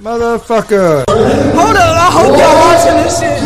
[0.00, 1.04] Motherfucker.
[1.08, 3.40] Hold on, I hope y'all watching this shit.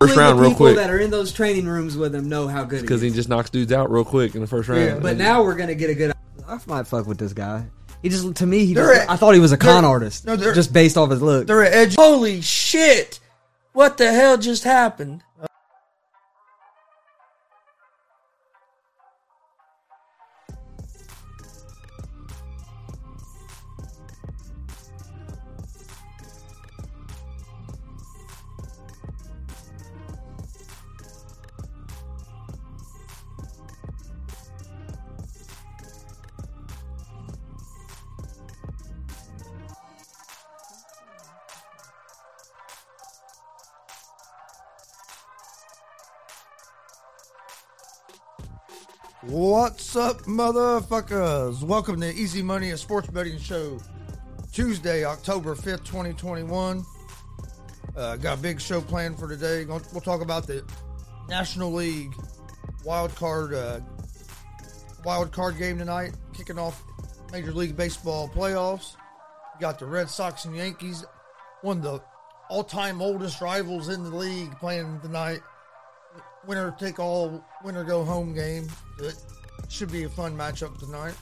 [0.00, 2.48] First round, the real people quick, that are in those training rooms with him know
[2.48, 3.14] how good he because he is.
[3.14, 5.02] just knocks dudes out real quick in the first round.
[5.02, 6.12] But now we're gonna get a good.
[6.48, 7.64] I might fuck with this guy.
[8.02, 10.26] He just to me, he They're just, a- I thought he was a con artist,
[10.26, 11.46] no, they're- just based off his look.
[11.46, 11.94] They're an edge.
[11.94, 13.20] Holy shit!
[13.72, 15.22] What the hell just happened?
[49.58, 51.62] What's up, motherfuckers?
[51.62, 53.78] Welcome to Easy Money, a sports betting show.
[54.52, 56.84] Tuesday, October 5th, 2021.
[57.96, 59.64] Uh, got a big show planned for today.
[59.64, 60.62] We'll talk about the
[61.30, 62.12] National League
[62.84, 63.80] wild card uh,
[65.06, 66.84] wild card game tonight, kicking off
[67.32, 68.94] Major League Baseball playoffs.
[69.58, 71.02] Got the Red Sox and Yankees,
[71.62, 72.02] one of the
[72.50, 75.40] all-time oldest rivals in the league, playing tonight
[76.46, 78.68] winner take all, winner go home game.
[79.68, 81.14] Should be a fun matchup tonight.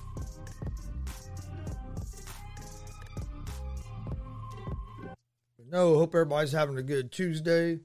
[5.75, 7.81] No, hope everybody's having a good Tuesday.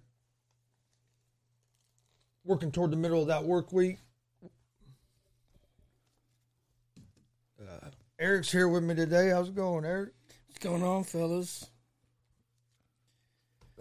[2.46, 3.98] Working toward the middle of that work week.
[7.60, 9.30] Uh, Eric's here with me today.
[9.30, 10.10] How's it going, Eric?
[10.48, 11.66] What's going on, fellas?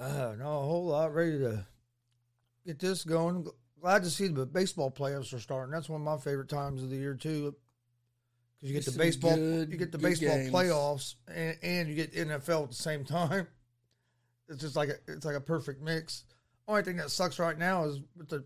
[0.01, 1.13] Uh, no, a whole lot.
[1.13, 1.67] Ready to
[2.65, 3.47] get this going.
[3.81, 5.71] Glad to see the baseball playoffs are starting.
[5.73, 7.55] That's one of my favorite times of the year too,
[8.57, 10.51] because you get the baseball, good- you get the baseball games.
[10.53, 13.47] playoffs, and, and you get NFL at the same time.
[14.51, 16.25] It's just like a, it's like a perfect mix.
[16.67, 18.45] Only thing that sucks right now is with the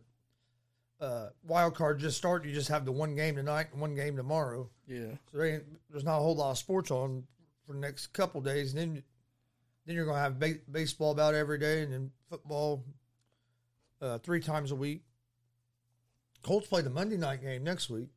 [1.01, 2.45] uh, wild card just start.
[2.45, 4.69] You just have the one game tonight and one game tomorrow.
[4.89, 5.13] Yeah.
[5.31, 7.23] So there ain't, there's not a whole lot of sports on
[7.65, 8.75] for the next couple days.
[8.75, 9.03] And then
[9.87, 12.85] then you're gonna have ba- baseball about every day, and then football
[14.01, 15.05] uh, three times a week.
[16.43, 18.09] Colts play the Monday night game next week.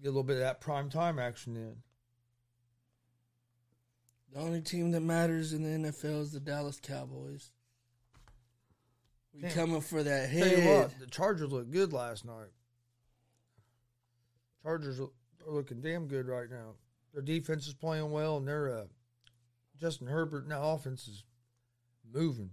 [0.00, 1.76] Get a little bit of that prime time action in.
[4.32, 7.50] The only team that matters in the NFL is the Dallas Cowboys.
[9.34, 9.50] We Damn.
[9.52, 10.80] coming for that Tell you head.
[10.82, 12.48] what, the Chargers look good last night.
[14.62, 15.08] Chargers are
[15.46, 16.74] are looking damn good right now.
[17.12, 18.84] Their defense is playing well, and their uh,
[19.80, 21.24] Justin Herbert now offense is
[22.12, 22.50] moving.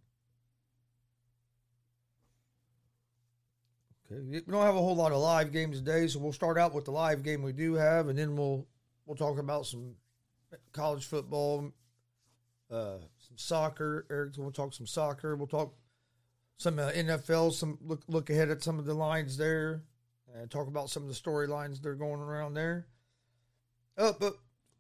[4.10, 6.74] Okay, we don't have a whole lot of live games today, so we'll start out
[6.74, 8.66] with the live game we do have, and then we'll
[9.06, 9.96] we'll talk about some
[10.72, 11.74] college football,
[12.72, 14.06] uh, some soccer.
[14.10, 15.36] Eric's going to talk some soccer.
[15.36, 15.76] We'll talk
[16.58, 19.84] some uh, NFL, some look look ahead at some of the lines there,
[20.34, 22.88] and talk about some of the storylines that are going around there.
[23.98, 24.38] Uh, but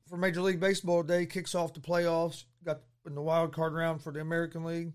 [0.07, 2.45] for Major League Baseball today, kicks off the playoffs.
[2.63, 4.93] Got in the wild card round for the American League.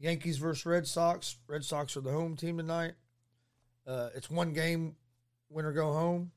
[0.00, 1.36] Yankees versus Red Sox.
[1.46, 2.94] Red Sox are the home team tonight.
[3.86, 4.96] Uh, it's one game,
[5.50, 6.30] win or go home.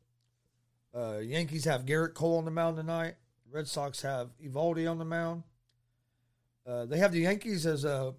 [0.96, 3.16] Uh, Yankees have Gerrit Cole on the mound tonight.
[3.52, 5.44] Red Sox have Eovaldi on the mound.
[6.66, 8.12] Uh, they have the Yankees as uh,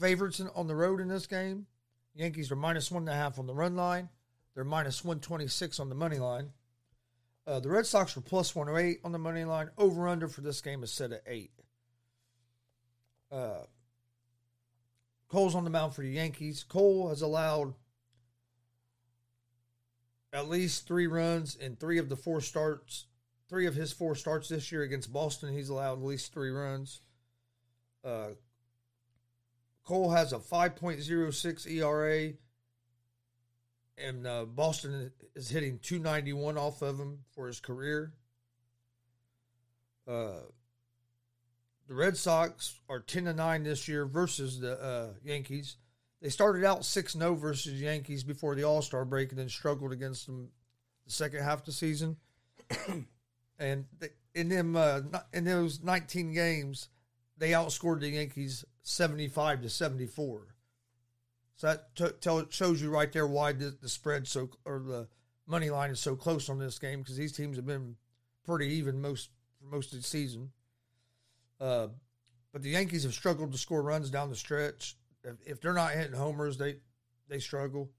[0.00, 1.66] favorites in, on the road in this game.
[2.14, 4.08] Yankees are minus one and a half on the run line.
[4.54, 6.50] They're minus 126 on the money line.
[7.46, 9.70] Uh, the Red Sox are plus 108 on the money line.
[9.78, 11.52] Over under for this game is set at eight.
[13.30, 13.64] Uh,
[15.28, 16.64] Cole's on the mound for the Yankees.
[16.64, 17.74] Cole has allowed
[20.32, 23.06] at least three runs in three of the four starts,
[23.48, 25.52] three of his four starts this year against Boston.
[25.52, 27.00] He's allowed at least three runs.
[28.04, 28.30] Uh,
[29.84, 32.32] Cole has a 5.06 ERA,
[33.98, 38.12] and uh, Boston is hitting 291 off of him for his career.
[40.06, 40.42] Uh,
[41.88, 45.76] the Red Sox are 10 to 9 this year versus the uh, Yankees.
[46.20, 49.48] They started out 6 0 versus the Yankees before the All Star break and then
[49.48, 50.50] struggled against them
[51.06, 52.16] the second half of the season.
[53.58, 55.00] and they, in them uh,
[55.32, 56.88] in those 19 games,
[57.38, 60.54] they outscored the Yankees 75 to 74.
[61.56, 65.08] So that t- tell, shows you right there why the, the spread so or the
[65.46, 67.96] money line is so close on this game because these teams have been
[68.44, 70.50] pretty even most for most of the season.
[71.60, 71.88] Uh,
[72.52, 74.96] but the Yankees have struggled to score runs down the stretch.
[75.24, 76.76] If, if they're not hitting homers, they
[77.28, 77.90] they struggle.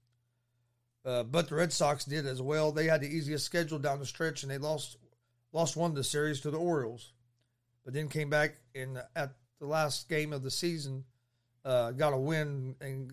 [1.04, 2.70] Uh, but the Red Sox did as well.
[2.70, 4.96] They had the easiest schedule down the stretch, and they lost
[5.52, 7.12] lost one of the series to the Orioles,
[7.84, 11.04] but then came back in at the last game of the season,
[11.64, 13.12] uh, got a win and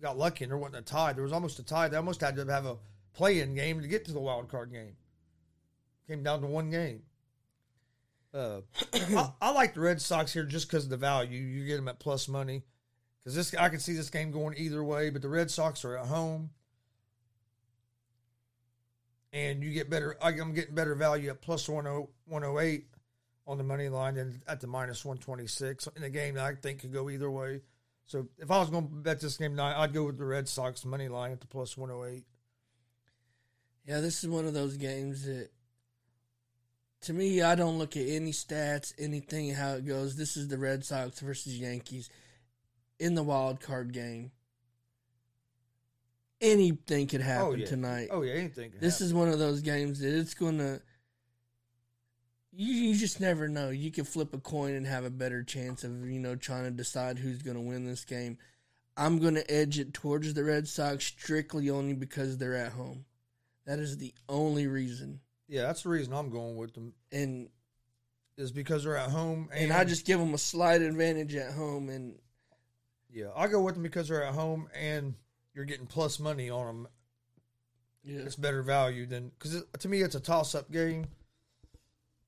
[0.00, 1.12] got lucky, and there wasn't a tie.
[1.12, 1.88] There was almost a tie.
[1.88, 2.76] They almost had to have a
[3.12, 4.96] play-in game to get to the wild card game.
[6.06, 7.02] Came down to one game.
[8.32, 8.60] Uh,
[8.94, 11.38] I, I like the Red Sox here just because of the value.
[11.38, 12.62] You get them at plus money
[13.22, 15.10] because this I can see this game going either way.
[15.10, 16.50] But the Red Sox are at home,
[19.32, 20.16] and you get better.
[20.20, 22.84] I'm getting better value at plus 10 108
[23.46, 26.80] on the money line than at the minus 126 in a game that I think
[26.80, 27.62] could go either way.
[28.06, 30.48] So if I was going to bet this game tonight, I'd go with the Red
[30.48, 32.24] Sox money line at the plus 108.
[33.86, 35.50] Yeah, this is one of those games that,
[37.02, 40.16] to me, I don't look at any stats, anything, how it goes.
[40.16, 42.10] This is the Red Sox versus Yankees
[43.00, 44.30] in the wild card game.
[46.40, 48.08] Anything could happen Oh yeah, tonight.
[48.10, 48.72] Oh yeah, anything.
[48.78, 49.06] This happen.
[49.06, 50.80] is one of those games that it's gonna.
[52.52, 53.70] You you just never know.
[53.70, 56.70] You can flip a coin and have a better chance of you know trying to
[56.70, 58.38] decide who's gonna win this game.
[58.96, 63.04] I'm gonna edge it towards the Red Sox strictly only because they're at home.
[63.66, 65.62] That is the only reason, yeah.
[65.62, 67.48] That's the reason I'm going with them and
[68.38, 71.90] is because they're at home, and I just give them a slight advantage at home.
[71.90, 72.18] And
[73.12, 75.14] yeah, I go with them because they're at home and
[75.54, 76.88] you're getting plus money on them.
[78.04, 81.06] yeah, It's better value than because to me it's a toss up game.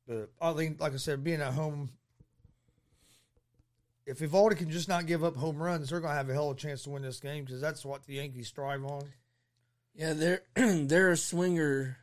[0.07, 1.91] But I think, like I said, being at home,
[4.05, 6.51] if Eovaldi can just not give up home runs, they're going to have a hell
[6.51, 9.03] of a chance to win this game because that's what the Yankees strive on.
[9.95, 11.97] yeah, they're they're a swinger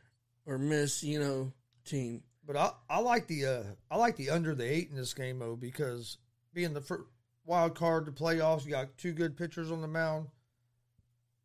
[0.46, 1.52] or miss, you know,
[1.84, 2.22] team.
[2.46, 5.38] But I, I like the uh, I like the under the eight in this game
[5.38, 6.16] though because
[6.54, 7.04] being the first
[7.50, 10.28] wild card to playoffs, you got two good pitchers on the mound.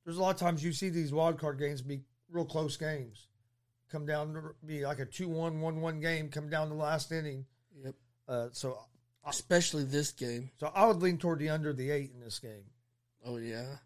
[0.05, 3.27] There's a lot of times you see these wild card games be real close games,
[3.91, 7.45] come down to be like a 2-1, 1-1 game, come down to the last inning.
[7.83, 7.95] Yep,
[8.27, 8.77] Uh, so
[9.25, 10.51] especially this game.
[10.59, 12.65] so I would lean toward the under the eight in this game.
[13.25, 13.77] Oh yeah.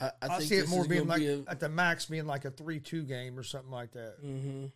[0.00, 2.26] I, I, I, think see it more being like be a, at the max being
[2.26, 4.14] like a three two game or something like that.
[4.20, 4.66] hmm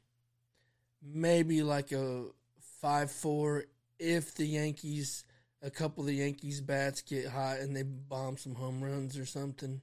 [1.03, 2.25] maybe like a
[2.81, 3.65] five four
[3.99, 5.25] if the Yankees
[5.67, 9.27] a couple of the Yankees bats get hot and they bomb some home runs or
[9.27, 9.83] something.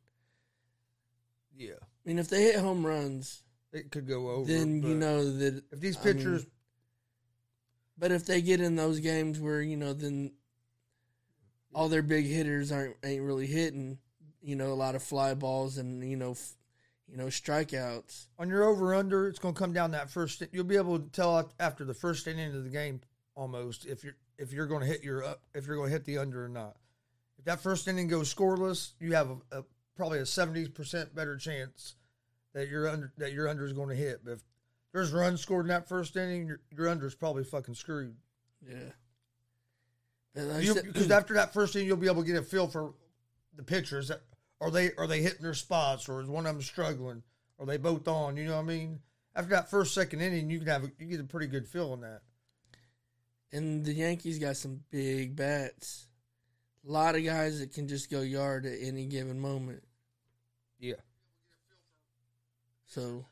[1.56, 3.44] Yeah, I mean, if they hit home runs,
[3.74, 4.52] it could go over.
[4.52, 5.62] then you know that.
[5.72, 6.46] if these I mean, pitchers
[7.98, 10.32] but if they get in those games where you know then
[11.76, 13.98] all their big hitters aren't ain't really hitting,
[14.42, 16.54] you know, a lot of fly balls and you know, f-
[17.08, 18.28] you know, strikeouts.
[18.40, 20.42] on your over under, it's going to come down that first.
[20.52, 23.02] You'll be able to tell after the first inning of the game
[23.36, 26.06] almost if you're if you're going to hit your up if you're going to hit
[26.06, 26.76] the under or not.
[27.40, 29.64] If that first inning goes scoreless, you have a, a
[29.96, 31.96] probably a seventy percent better chance
[32.54, 34.22] that your under that your under is going to hit.
[34.24, 34.40] But if
[34.94, 38.16] there's runs scored in that first inning, your, your under is probably fucking screwed.
[38.68, 38.76] Yeah.
[40.36, 42.38] And like I You- said- Because after that first inning, you'll be able to get
[42.38, 42.94] a feel for
[43.56, 44.08] the pitchers.
[44.08, 44.22] That,
[44.62, 47.24] Are they are they hitting their spots, or is one of them struggling?
[47.60, 48.38] Are they both on?
[48.38, 49.00] You know what I mean?
[49.36, 51.92] After that first second inning, you can have a, you get a pretty good feel
[51.92, 52.22] on that.
[53.54, 56.08] And the Yankees got some big bats.
[56.88, 59.84] A lot of guys that can just go yard at any given moment.
[60.80, 60.96] Yeah.
[62.88, 63.26] So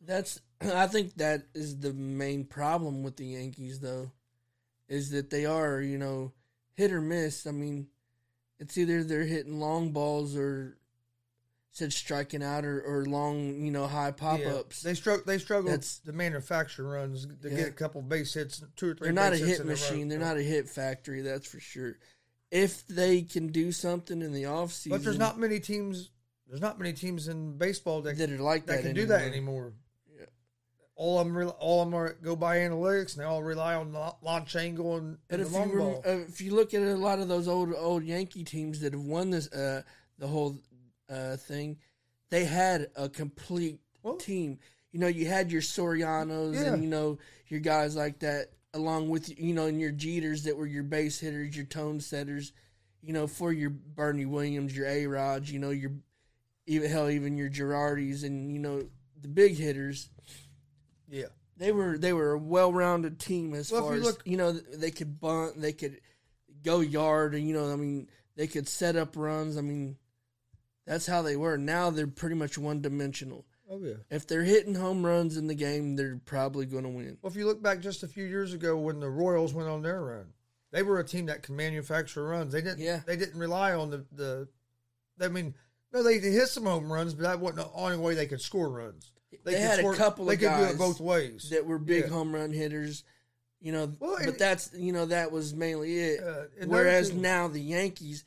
[0.00, 4.10] that's I think that is the main problem with the Yankees though.
[4.88, 6.32] Is that they are, you know,
[6.74, 7.46] hit or miss.
[7.46, 7.88] I mean,
[8.58, 10.78] it's either they're hitting long balls or
[11.72, 14.54] said striking out or, or long, you know, high pop Yeah.
[14.54, 14.82] ups.
[14.82, 15.22] They struggle.
[15.24, 17.56] They struggle That's- to manufacture runs to Yeah.
[17.56, 19.06] get a couple base hits, two or three.
[19.06, 20.08] They're not a hit machine.
[20.08, 21.96] They're not a hit factory, that's for sure.
[22.50, 26.10] If they can do something in the off season, But there's not many teams.
[26.48, 29.22] There's not many teams in baseball that that are like that that, can do that
[29.22, 29.72] anymore.
[30.12, 30.24] Yeah.
[30.96, 33.92] All of them, re- all them are, go by analytics, and they all rely on
[33.92, 36.02] la- launch angle and, But and if the long you rem- ball.
[36.04, 39.04] uh, if you look at a lot of those old old Yankee teams that have
[39.04, 39.82] won this uh,
[40.18, 40.58] the whole
[41.10, 41.76] uh, thing,
[42.30, 44.58] they had a complete Well- team.
[44.92, 46.72] You know, you had your Sorianos Yeah.
[46.74, 50.56] and you know your guys like that, along with you know, and your Jeters that
[50.56, 52.52] were your base hitters, your tone setters.
[53.02, 55.92] You know, for your Bernie Williams, your A Rods, you know, your
[56.66, 58.88] even hell, even your Girardis, and you know
[59.20, 60.10] the big hitters.
[61.08, 61.26] yeah,
[61.56, 64.36] They were they were a well rounded team as Well, far you as look- you
[64.36, 66.00] know they could bunt, they could
[66.62, 69.56] go yard, and you know I mean they could set up runs.
[69.56, 69.96] I mean
[70.90, 71.56] that's how they were.
[71.56, 73.46] Now they're pretty much one dimensional.
[73.70, 73.94] oh yeah.
[74.10, 77.16] If they're hitting home runs in the game, they're probably going to win.
[77.22, 79.82] Well, if you look back just a few years ago when the Royals went on
[79.82, 80.26] their run,
[80.72, 82.52] they were a team that could manufacture runs.
[82.52, 82.80] They didn't.
[82.80, 83.00] Yeah.
[83.06, 84.48] They didn't rely on the the.
[85.20, 85.54] I mean,
[85.92, 88.40] no, they, they hit some home runs, but that wasn't the only way they could
[88.40, 89.12] score runs.
[89.30, 91.50] they, They could had a couple They of could do it both ways.
[91.50, 92.10] that were big Yeah.
[92.10, 93.04] home run hitters.
[93.60, 96.20] You know, Well, but that's you know that was mainly it.
[96.24, 98.24] Uh, Whereas now the Yankees,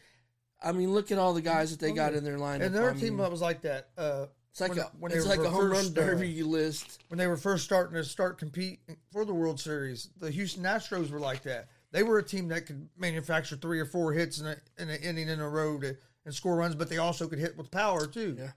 [0.64, 2.64] I mean, look at all the guys that they got in their lineup.
[2.66, 3.90] and their I team mean, was like that.
[3.98, 7.04] Uh, it's like when- a when it's like a home run first, uh, derby list.
[7.10, 8.80] when they were first starting to start compete
[9.12, 11.70] for the World Series, the Houston Astros were like that.
[11.92, 15.02] They were a team that could manufacture three or four hits in, a, in an
[15.02, 18.08] inning in a row to, and score runs, but they also could hit with power
[18.08, 18.36] too.
[18.40, 18.52] Yeah.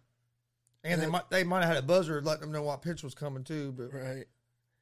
[0.85, 1.11] And they Yeah.
[1.11, 3.73] might they might have had a buzzer letting them know what pitch was coming too.
[3.73, 4.27] But Right.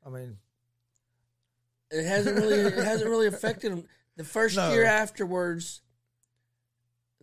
[0.04, 0.38] I mean,
[1.90, 3.88] It hasn't really it hasn't really affected them.
[4.16, 4.73] The first No.
[4.73, 5.81] year afterwards,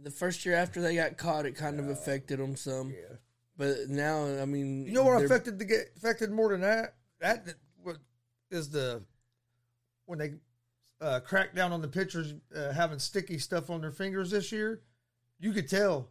[0.03, 2.89] the first year after they got caught, it kind of affected them some.
[2.91, 3.15] yeah.
[3.57, 6.95] But now, I mean, You know what affected the get affected more than that?
[7.19, 7.97] That that what
[8.49, 9.03] is the
[10.05, 10.33] when they
[10.99, 14.81] uh, cracked down on the pitchers uh, having sticky stuff on their fingers this year.
[15.39, 16.09] You could tell,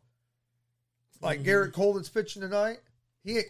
[1.21, 1.45] like Mhm.
[1.45, 2.79] Gerrit Cole that's pitching tonight.
[3.25, 3.41] He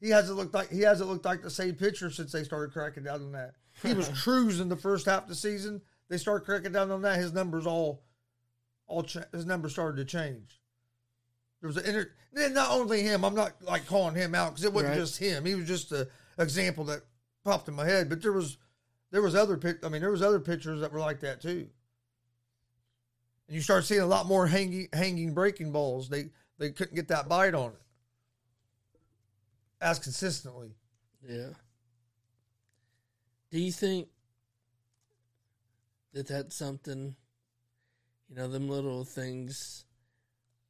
[0.00, 3.04] he hasn't looked like he hasn't looked like the same pitcher since they started cracking
[3.04, 3.54] down on that.
[3.82, 5.80] He was cruising the first half of the season.
[6.08, 7.18] They start cracking down on that.
[7.18, 8.02] His numbers all
[8.86, 10.60] all cha- his numbers started to change.
[11.60, 13.24] There was an inter- then not only him.
[13.24, 15.00] I'm not like calling him out because it wasn't Right.
[15.00, 15.44] just him.
[15.44, 16.06] He was just an
[16.38, 17.02] example that
[17.44, 18.08] popped in my head.
[18.08, 18.58] But there was
[19.10, 19.78] there was other pit.
[19.82, 21.68] I mean, there was other pitchers that were like that too.
[23.48, 26.08] And you start seeing a lot more hanging hanging breaking balls.
[26.08, 27.80] They they couldn't get that bite on it
[29.80, 30.74] as consistently.
[31.26, 31.50] Yeah.
[33.50, 34.08] Do you think
[36.12, 37.14] that that's something,
[38.28, 39.84] you know, them little things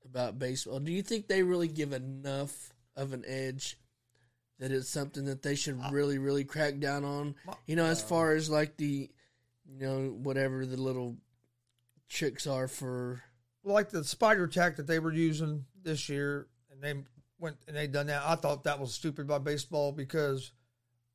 [0.04, 0.80] about baseball?
[0.80, 3.78] Do you think they really give enough of an edge
[4.58, 7.34] that it's something that they should uh, really, really crack down on?
[7.66, 9.10] You know, as uh, far as like the,
[9.68, 11.16] you know, whatever the little
[12.08, 13.22] tricks are for.
[13.64, 17.02] like the spider tack that they were using this year, and they
[17.38, 18.22] went and they done that.
[18.24, 20.52] I thought that was stupid by baseball because,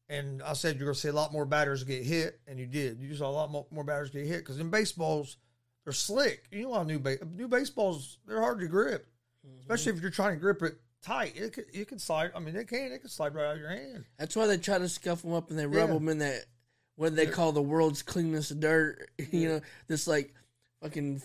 [0.09, 2.67] and I said you're going to see a lot more batters get hit, and you
[2.67, 2.99] did.
[2.99, 5.37] You saw a lot more, more batters get hit because in baseballs
[5.83, 6.45] they're slick.
[6.51, 9.07] You know how new ba- new baseballs they're hard to grip,
[9.61, 11.33] especially if you're trying to grip it tight.
[11.35, 12.31] It could, you can slide.
[12.35, 12.91] I mean, it can.
[12.91, 14.05] It can slide right out of your hand.
[14.17, 15.93] That's why they try to scuff them up and they rub Yeah.
[15.95, 16.45] them in that
[16.95, 19.09] what they call the world's cleanest dirt.
[19.31, 20.33] You know, this like
[20.81, 21.21] fucking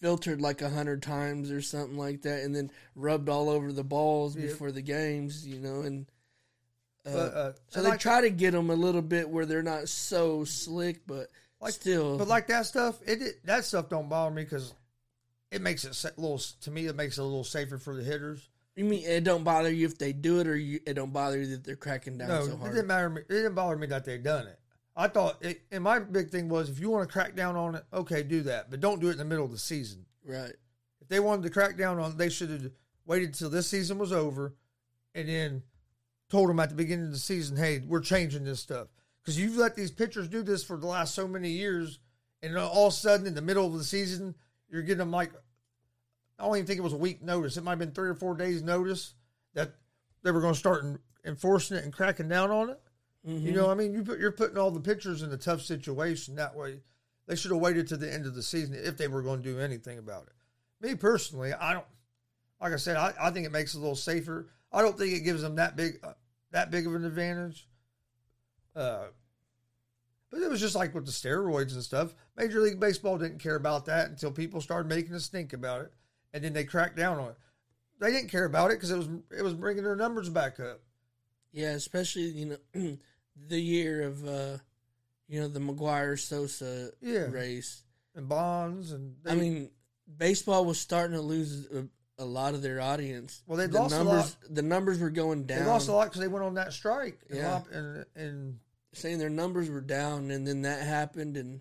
[0.00, 3.82] filtered like a hundred times or something like that, and then rubbed all over the
[3.84, 4.42] balls Yeah.
[4.46, 5.44] before the games.
[5.46, 6.06] You know, and
[7.04, 9.62] uh, But, uh, so they like- try to get them a little bit where they're
[9.62, 11.28] not so slick, but
[11.60, 12.18] Like- still.
[12.18, 14.74] But like that stuff, it, it that stuff don't bother me because
[15.50, 16.38] it makes it sa- little.
[16.62, 18.48] To me, it makes it a little safer for the hitters.
[18.76, 21.38] you mean it don't bother you if they do it, or you, it don't bother
[21.38, 22.72] you that they're cracking down No, so it hard?
[22.72, 23.10] didn't matter.
[23.10, 24.58] Me, it didn't bother me that they done it.
[24.94, 27.76] I thought, it, and my big thing was, if you want to crack down on
[27.76, 30.04] it, okay, do that, but don't do it in the middle of the season.
[30.24, 30.52] Right.
[31.00, 32.70] If they wanted to crack down on it, they should have
[33.06, 34.54] waited till this season was over,
[35.14, 35.62] and then
[36.30, 38.88] told them at the beginning of the season, hey, we're changing this stuff
[39.28, 41.98] because you've let these pitchers do this for the last so many years,
[42.42, 44.34] and all of a sudden in the middle of the season,
[44.70, 45.30] you're getting them like,
[46.38, 47.58] I don't even think it was a week notice.
[47.58, 49.12] It might have been three or four days notice
[49.52, 49.74] that
[50.22, 50.82] they were going to start
[51.26, 52.80] enforcing it and cracking down on it.
[53.22, 55.60] You know, what I mean, you put, you're putting all the pitchers in a tough
[55.60, 56.36] situation.
[56.36, 56.80] That way,
[57.26, 59.52] they should have waited to the end of the season if they were going to
[59.52, 60.32] do anything about it.
[60.86, 61.84] Me personally, I don't.
[62.62, 64.48] Like I said, I, I think it makes it a little safer.
[64.72, 66.14] I don't think it gives them that big uh,
[66.52, 67.68] that big of an advantage.
[68.74, 69.08] Uh,
[70.30, 72.14] but it was just like with the steroids and stuff.
[72.36, 75.92] Major League Baseball didn't care about that until people started making a stink about it,
[76.32, 77.36] and then they cracked down on it.
[78.00, 80.80] They didn't care about it because it was it was bringing their numbers back up.
[81.52, 82.98] Yeah, especially you know
[83.48, 84.58] the year of uh
[85.26, 87.26] you know the McGwire Sosa Yeah.
[87.30, 87.82] race.
[88.14, 89.70] And bonds and they, I mean,
[90.16, 91.86] baseball was starting to lose a,
[92.20, 93.42] a lot of their audience.
[93.46, 94.36] Well, they the lost a numbers.
[94.42, 94.54] lot.
[94.54, 95.58] The numbers were going down.
[95.60, 97.18] they lost a lot because they went on that strike.
[97.28, 97.60] And Yeah.
[97.72, 98.58] and and
[98.94, 101.60] Saying their numbers were down, and then that happened, and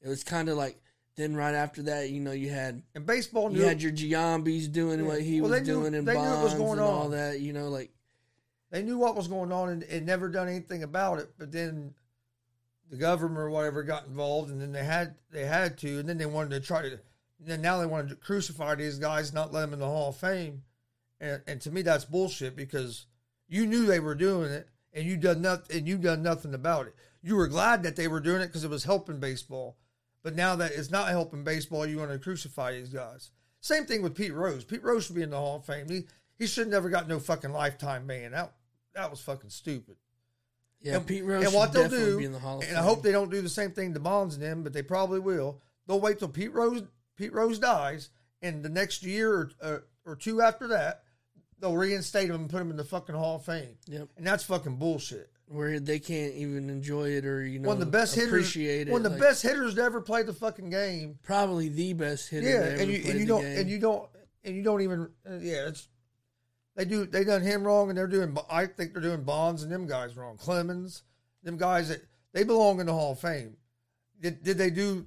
[0.00, 0.80] it was kind of like.
[1.16, 4.72] Then right after that, you know, you had and baseball knew you had your Giambis
[4.72, 5.06] doing Yeah.
[5.06, 7.08] what he Well, was knew- doing in they knew it was bonds going and all
[7.10, 7.38] that.
[7.38, 7.92] You know, like
[8.70, 11.30] they knew what was going on and, and never done anything about it.
[11.38, 11.94] But then
[12.90, 16.18] the government or whatever got involved, and then they had they had to, and then
[16.18, 16.88] they wanted to try to.
[16.90, 17.00] And
[17.46, 20.16] then now they wanted to crucify these guys, not let them in the Hall of
[20.16, 20.64] Fame,
[21.20, 23.06] and and to me that's bullshit because
[23.46, 26.86] you knew they were doing it, and you done nothing, and you done nothing about
[26.86, 26.94] it.
[27.22, 29.76] You were glad that they were doing it because it was helping baseball,
[30.22, 33.30] but now that it's not helping baseball, you want to crucify these guys.
[33.60, 34.64] Same thing with Pete Rose.
[34.64, 35.88] Pete Rose should be in the Hall of Fame.
[35.88, 36.04] He
[36.38, 38.32] he should never got no fucking lifetime ban.
[38.32, 38.52] That
[38.94, 39.96] that was fucking stupid.
[40.82, 42.76] yeah, and, Pete Rose and what should they'll do, the and Fame.
[42.76, 45.20] I hope they don't do the same thing to Bonds and them, but they probably
[45.20, 45.60] will.
[45.86, 46.82] They'll wait till Pete Rose
[47.16, 48.10] Pete Rose dies,
[48.42, 51.03] and the next year or uh, or two after that,
[51.60, 54.08] they'll reinstate him and put him in the fucking Hall of Fame, Yep.
[54.16, 55.30] and that's fucking bullshit.
[55.46, 58.88] Where they can't even enjoy it or you know one of the best hitters, appreciate
[58.88, 58.90] it.
[58.90, 61.18] one of the like, best hitters to ever play the fucking game.
[61.22, 62.48] probably the best hitter.
[62.48, 63.58] Yeah, and you played and you the don't game.
[63.58, 64.08] and you don't
[64.42, 65.86] and you don't even uh, yeah it's
[66.76, 69.70] they do they done him wrong and they're doing I think they're doing Bonds and
[69.70, 70.38] them guys wrong.
[70.38, 71.02] Clemens,
[71.42, 72.00] them guys that
[72.32, 73.58] they belong in the Hall of Fame.
[74.18, 75.06] Did did they do?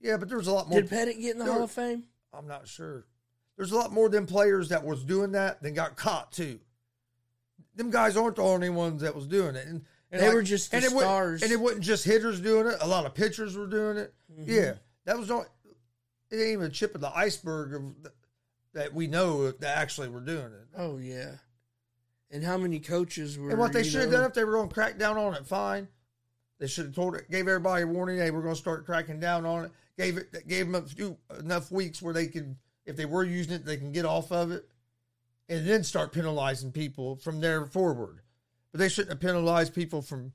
[0.00, 0.80] Yeah, but there was a lot more.
[0.80, 2.04] Did Pettitte get in the there Hall of Fame?
[2.32, 3.04] I'm not sure.
[3.56, 6.60] There's a lot more than players that was doing that than got caught too.
[7.74, 10.70] Them guys aren't the only ones that was doing it, and, and They were just
[10.70, 11.42] the and it wasn't- stars.
[11.42, 12.76] and it wasn't just hitters doing it.
[12.80, 14.14] A lot of pitchers were doing it.
[14.32, 14.50] Mm-hmm.
[14.50, 15.46] Yeah, that was not.
[16.30, 18.14] It ain't even a chip of the iceberg of th-
[18.74, 20.66] that we know that actually were doing it.
[20.76, 21.32] Oh yeah.
[22.30, 23.50] And how many coaches were?
[23.50, 25.46] And what they should have done if they were going to crack down on it,
[25.46, 25.86] fine.
[26.58, 28.18] They should have told it, gave everybody a warning.
[28.18, 29.70] Hey, we're going to start cracking down on it.
[29.96, 32.56] Gave it, gave them a few enough weeks where they could,
[32.86, 34.66] if they were using it, they can get off of it,
[35.48, 38.20] and then start penalizing people from there forward.
[38.72, 40.32] But they shouldn't have penalized people from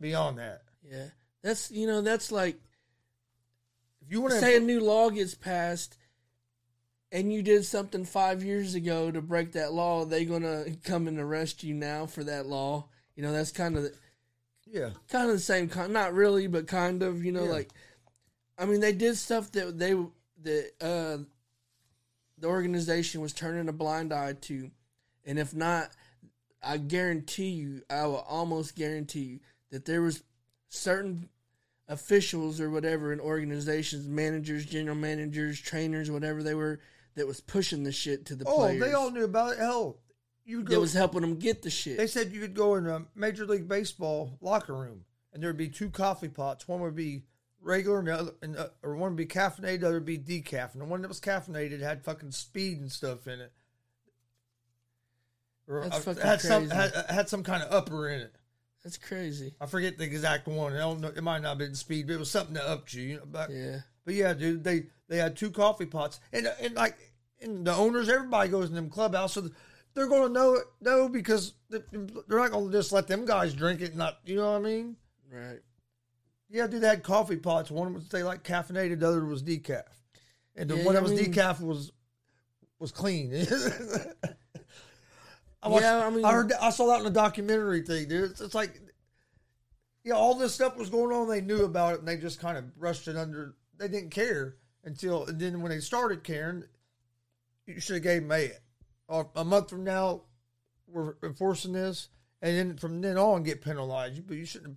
[0.00, 0.62] beyond that.
[0.82, 1.06] Yeah,
[1.42, 2.56] that's you know that's like
[4.04, 5.96] If you want to say a new law gets passed,
[7.10, 11.18] and you did something five years ago to break that law, they gonna come and
[11.18, 12.88] arrest you now for that law.
[13.16, 13.94] You know that's kind of the,
[14.66, 17.24] yeah, kind of the same kind, not really, but kind of.
[17.24, 17.50] You know, Yeah.
[17.50, 17.70] like
[18.58, 19.94] I mean, they did stuff that they
[20.42, 21.18] that uh,
[22.42, 24.70] the organization was turning a blind eye to,
[25.24, 25.90] and if not,
[26.62, 30.24] I guarantee you, I will almost guarantee you that there was
[30.68, 31.28] certain
[31.88, 36.80] officials or whatever in organizations, managers, general managers, trainers, whatever they were,
[37.14, 38.80] that was pushing the shit to the oh, players.
[38.80, 39.58] they all knew about it.
[39.58, 39.98] Hell,
[40.44, 40.80] you that go.
[40.80, 41.96] was helping them get the shit.
[41.96, 45.68] They said you could go in a Major League Baseball locker room, and there'd be
[45.68, 46.66] two coffee pots.
[46.66, 47.22] One would be
[47.62, 50.18] regular, and the other, and, uh, or one would be caffeinated, the other would be
[50.18, 50.72] decaf.
[50.72, 53.52] And the one that was caffeinated had fucking speed and stuff in it.
[55.68, 56.74] Or That's uh, fucking had some crazy.
[56.74, 58.34] had, had some kind of upper in it.
[58.82, 59.54] That's crazy.
[59.60, 60.72] I forget the exact one.
[60.74, 61.08] I don't know.
[61.14, 63.02] It might not have been speed, but it was something that upped you.
[63.02, 63.78] you know, but, Yeah.
[64.04, 66.96] but yeah, dude, they they had two coffee pots, and and like
[67.40, 69.48] and the owners, everybody goes in them clubhouse, so
[69.94, 73.24] they're going to know it, know because they- they're not going to just let them
[73.24, 73.94] guys drink it.
[73.94, 74.96] Not you know what I mean?
[75.30, 75.60] Right.
[76.52, 77.70] Yeah, dude, they had coffee pots.
[77.70, 79.84] One was they like caffeinated, the other was decaf,
[80.54, 81.90] and the Yeah, one I that was mean- decaf was
[82.78, 83.32] was clean.
[85.62, 88.32] I watched, Yeah, I mean- I heard, I saw that in a documentary thing, dude.
[88.32, 88.80] It's, it's like,
[90.04, 91.28] yeah, all this stuff was going on.
[91.28, 93.54] They knew about it, and they just kind of brushed it under.
[93.78, 96.64] They didn't care until, and then when they started caring,
[97.66, 98.50] you should have gave them a,
[99.06, 100.22] or a month from now,
[100.88, 102.08] we're enforcing this,
[102.42, 104.26] and then from then on get penalized.
[104.26, 104.76] But you shouldn't.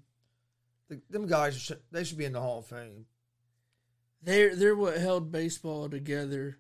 [0.90, 3.06] The, them guys, should, they should be in the Hall of Fame.
[4.22, 6.58] They're they're what held baseball together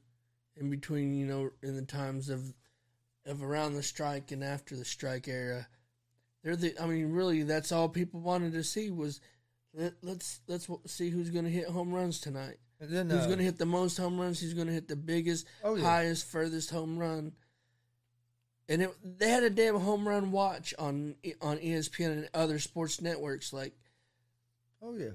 [0.55, 2.53] in between, you know, in the times of
[3.25, 5.67] of around the strike and after the strike era.
[6.43, 9.19] They're the I mean, really that's all people wanted to see was
[9.73, 12.57] let, let's let's see who's going to hit home runs tonight.
[12.79, 14.41] And then Who's uh, going to hit the most home runs?
[14.41, 15.83] Who's going to hit the biggest, Oh, yeah.
[15.83, 17.31] highest, furthest home run?
[18.67, 22.99] And it, they had a damn home run watch on on ESPN and other sports
[22.99, 23.53] networks.
[23.53, 23.73] Like,
[24.86, 25.12] Oh yeah.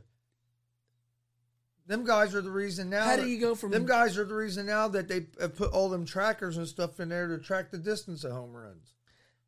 [1.87, 3.05] Them guys are the reason now.
[3.05, 5.57] How do that- you go from- them guys are the reason now that they have
[5.57, 8.95] put all them trackers and stuff in there to track the distance of home runs.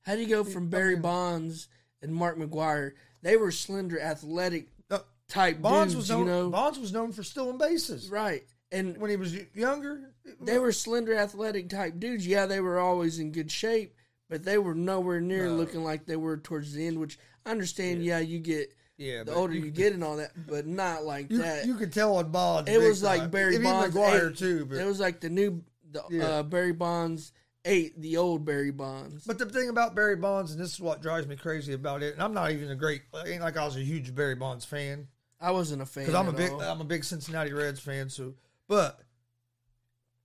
[0.02, 1.68] How do you go from Barry Bonds
[2.00, 2.92] and Mark McGwire?
[3.22, 6.26] They were slender, athletic Uh, type Bonds dudes, was known.
[6.26, 8.10] you know, Bonds was known for stealing bases.
[8.10, 8.44] right?
[8.72, 12.26] And When he was younger, they were slender, athletic type dudes.
[12.26, 13.94] Yeah, they were always in good shape,
[14.28, 15.56] but they were nowhere near No.
[15.56, 16.98] looking like they were towards the end.
[16.98, 18.02] Which I understand.
[18.04, 19.24] Yeah, you get yeah.
[19.24, 21.66] the older you, get and all that, but not like you, that.
[21.66, 22.70] you could tell on Bonds.
[22.70, 23.30] it was like time.
[23.30, 23.94] Barry Even Bonds.
[23.94, 24.66] McGwire too.
[24.66, 26.24] But it was like the new, the Yeah.
[26.24, 27.32] uh, Barry Bonds
[27.64, 29.24] ate the old Barry Bonds.
[29.26, 32.14] But the thing about Barry Bonds, and this is what drives me crazy about it,
[32.14, 34.64] and I'm not even a great, it ain't like I was a huge Barry Bonds
[34.64, 35.08] fan
[35.42, 36.60] I wasn't a fan because I'm a big, all.
[36.60, 38.08] I'm a big Cincinnati Reds fan.
[38.08, 38.34] So,
[38.68, 39.00] but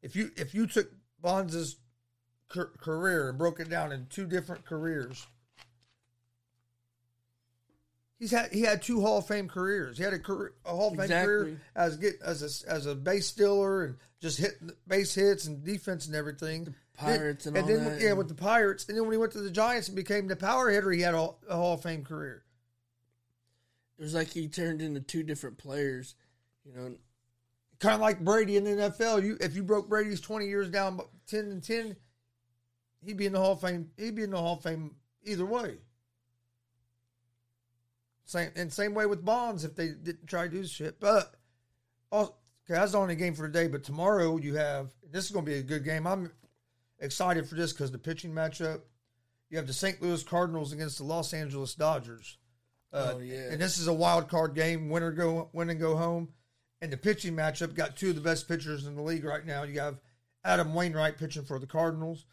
[0.04, 1.78] if you if you took Bonds'
[2.50, 5.26] car- career and broke it down in two different careers,
[8.20, 9.98] he's had he had two Hall of Fame careers.
[9.98, 11.34] He had a career, a Hall of Fame Exactly.
[11.36, 15.64] career as get as a as a base stealer and just hitting base hits and
[15.64, 16.74] defense and everything.
[16.96, 19.32] Pirates and all then that, yeah, and- with the Pirates, and then when he went
[19.34, 22.04] to the Giants and became the power hitter, he had a, a Hall of Fame
[22.04, 22.44] career.
[24.00, 26.16] It was like he turned into two different players.
[26.66, 26.96] You know,
[27.80, 29.24] Kind of like Brady in the NFL.
[29.24, 31.96] You if you broke Brady's twenty years down ten and ten,
[33.06, 33.92] he'd be in the Hall of Fame.
[33.98, 35.78] He'd be in the Hall of Fame either way.
[38.28, 41.00] Same and same way with Bonds if they didn't try to do shit.
[41.00, 41.34] But
[42.12, 42.36] also,
[42.70, 43.68] okay, that's the only game for today.
[43.68, 46.06] But tomorrow you have this is going to be a good game.
[46.06, 46.32] I'm
[47.00, 48.82] excited for this because the pitching matchup.
[49.50, 50.02] You have the St.
[50.02, 52.38] Louis Cardinals against the Los Angeles Dodgers.
[52.92, 53.50] Uh, Oh, yeah.
[53.50, 54.90] And this is a wild card game.
[54.90, 56.28] Winner go win and go home.
[56.82, 59.64] And the pitching matchup got two of the best pitchers in the league right now.
[59.64, 60.02] You have
[60.44, 62.26] Adam Wainwright pitching for the Cardinals,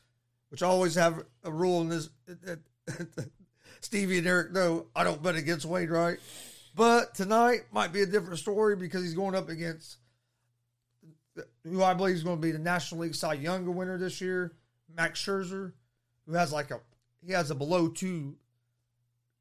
[0.48, 2.10] which always have a rule in this.
[3.84, 6.18] Stevie and Eric know I don't bet against Wainwright.
[6.74, 9.98] But tonight might be a different story because he's going up against
[11.64, 14.52] who I believe is going to be the National League Cy Young winner this year,
[14.94, 15.72] Max Scherzer,
[16.26, 16.80] who has like a
[17.24, 18.36] he has a below two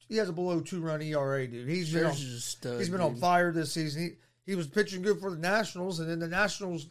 [0.08, 1.67] he has a below two run ERA, dude.
[1.67, 4.03] He's been on, stud, he's been on fire this season.
[4.03, 6.88] He he was pitching good for the Nationals, and then the Nationals,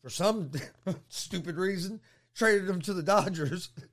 [0.00, 0.50] for some
[1.08, 2.00] stupid reason,
[2.34, 3.70] traded him to the Dodgers,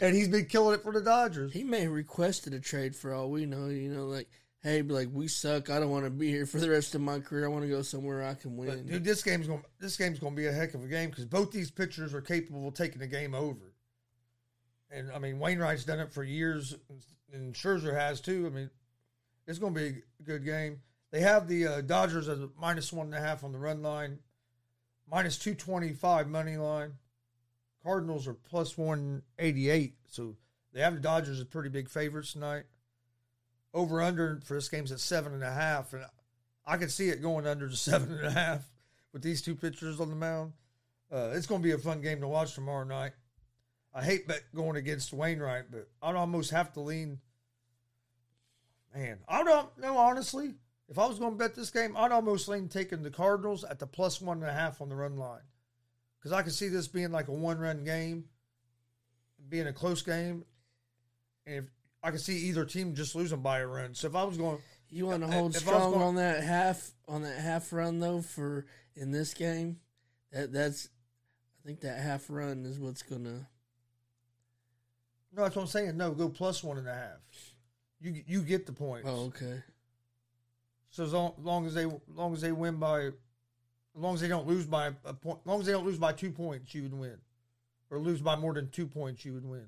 [0.00, 1.52] and he's been killing it for the Dodgers.
[1.52, 3.66] He may have requested a trade for all we know.
[3.66, 4.28] You know, like,
[4.62, 5.70] hey, be like, we suck.
[5.70, 7.46] I don't want to be here for the rest of my career.
[7.46, 8.68] I want to go somewhere I can win.
[8.68, 11.10] But dude, this game's going this game's going to be a heck of a game
[11.10, 13.72] because both these pitchers are capable of taking the game over.
[14.90, 16.76] And I mean, Wainwright's done it for years,
[17.32, 18.46] and Scherzer has too.
[18.46, 18.70] I mean,
[19.46, 20.80] it's going to be a good game.
[21.10, 23.82] They have the uh, Dodgers as a minus one and a half on the run
[23.82, 24.18] line,
[25.10, 26.94] minus two twenty five money line.
[27.86, 30.34] Cardinals are plus one eighty eight, so
[30.72, 32.64] they have the Dodgers as pretty big favorites tonight.
[33.72, 36.04] Over under for this game's at seven and a half, and
[36.66, 38.68] I could see it going under to seven and a half
[39.12, 40.54] with these two pitchers on the mound.
[41.12, 43.12] Uh, it's going to be a fun game to watch tomorrow night.
[43.94, 47.20] I hate bet going against Wainwright, but I'd almost have to lean.
[48.92, 50.54] Man, I don't know honestly.
[50.88, 53.78] If I was going to bet this game, I'd almost lean taking the Cardinals at
[53.78, 55.42] the plus one and a half on the run line,
[56.26, 58.24] because I could see this being like a one-run game,
[59.48, 60.44] being a close game,
[61.46, 61.64] and if
[62.02, 63.94] I could see either team just losing by a run.
[63.94, 64.58] So if I was going,
[64.90, 68.22] you want to hold if strong going- on that half on that half run though
[68.22, 69.78] for in this game.
[70.32, 70.88] That that's
[71.62, 73.48] I think that half run is what's gonna.
[75.32, 75.96] No, that's what I'm saying.
[75.96, 77.54] No, go plus one and a half.
[78.00, 79.08] You you get the points.
[79.08, 79.62] Oh, okay.
[80.90, 83.10] So as long, long as they long as they win by,
[83.96, 85.98] as long as they don't lose by a point, as long as they don't lose
[85.98, 87.16] by two points, you would win,
[87.90, 89.66] or lose by more than two points, you would win.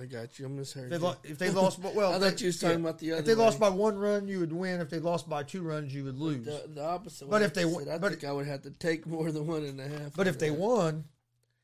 [0.00, 0.46] I got you.
[0.46, 1.02] I misheard If they, you.
[1.04, 2.88] lo- if they lost, but well, I thought they- you was talking yeah.
[2.88, 3.20] about the other.
[3.20, 4.80] If they lost by one run, you would win.
[4.80, 6.44] If they lost by two runs, you would lose.
[6.46, 7.30] the, the opposite.
[7.30, 9.30] But way if they won- said, I but- think I would have to take more
[9.30, 10.14] than one and a half.
[10.16, 11.04] But if they won,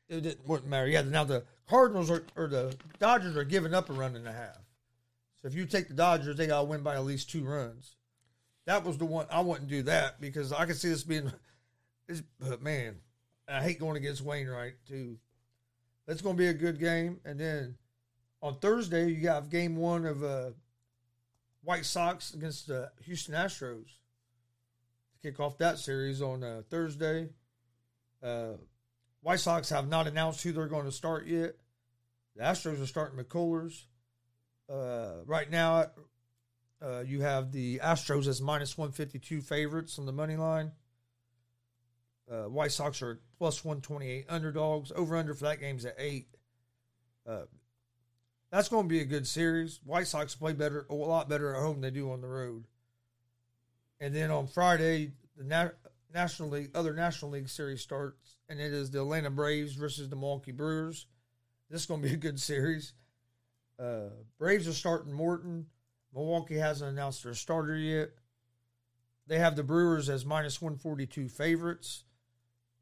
[0.07, 0.87] it didn't wouldn't matter.
[0.87, 4.31] Yeah, now the Cardinals are, or the Dodgers are giving up a run and a
[4.33, 4.55] half.
[5.41, 7.95] So if you take the Dodgers, they got to win by at least two runs.
[8.65, 11.31] That was the one I wouldn't do that because I could see this being.
[12.07, 12.97] It's, but man,
[13.47, 15.17] I hate going against Wainwright too.
[16.05, 17.75] That's going to be a good game, and then
[18.41, 20.49] on Thursday you have Game One of uh,
[21.63, 23.85] White Sox against the Houston Astros.
[23.85, 27.29] To kick off that series on uh, Thursday.
[28.21, 28.53] Uh,
[29.21, 31.55] White Sox have not announced who they're going to start yet.
[32.35, 33.83] The Astros are starting McCullers.
[34.69, 35.87] Uh, right now,
[36.81, 40.71] uh, you have the Astros as minus 152 favorites on the money line.
[42.29, 44.91] Uh, White Sox are plus 128 underdogs.
[44.95, 46.27] Over under for that game's at 8.
[47.27, 47.41] Uh,
[48.51, 49.79] that's going to be a good series.
[49.85, 52.65] White Sox play better, a lot better at home than they do on the road.
[53.99, 55.69] And then on Friday, the Na-
[56.13, 60.15] National League, other National League series starts, and it is the Atlanta Braves versus the
[60.15, 61.05] Milwaukee Brewers.
[61.69, 62.93] This is going to be a good series.
[63.79, 65.67] Uh, Braves are starting Morton.
[66.13, 68.09] Milwaukee hasn't announced their starter yet.
[69.27, 72.03] They have the Brewers as minus 142 favorites.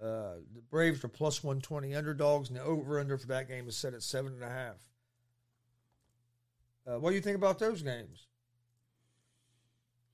[0.01, 3.75] Uh, the Braves are plus 120 underdogs, and the over under for that game is
[3.75, 4.77] set at seven and a half.
[6.87, 8.27] Uh, what do you think about those games?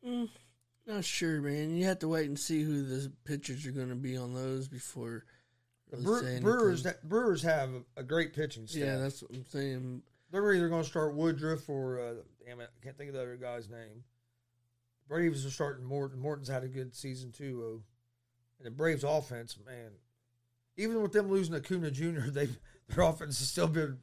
[0.05, 0.29] Mm,
[0.87, 1.77] not sure, man.
[1.77, 4.67] You have to wait and see who the pitchers are going to be on those
[4.67, 5.23] before.
[5.91, 8.81] The really Bre- Brewers, that, Brewers have a, a great pitching staff.
[8.81, 10.01] Yeah, that's what I'm saying.
[10.31, 12.13] They're either going to start Woodruff or uh,
[12.45, 14.03] damn it, I can't think of the other guy's name.
[15.07, 16.19] Braves are starting Morton.
[16.19, 17.83] Morton's had a good season too, though.
[18.57, 19.91] And the Braves offense, man,
[20.77, 22.49] even with them losing Acuna Jr., they
[22.87, 23.99] their offense has still been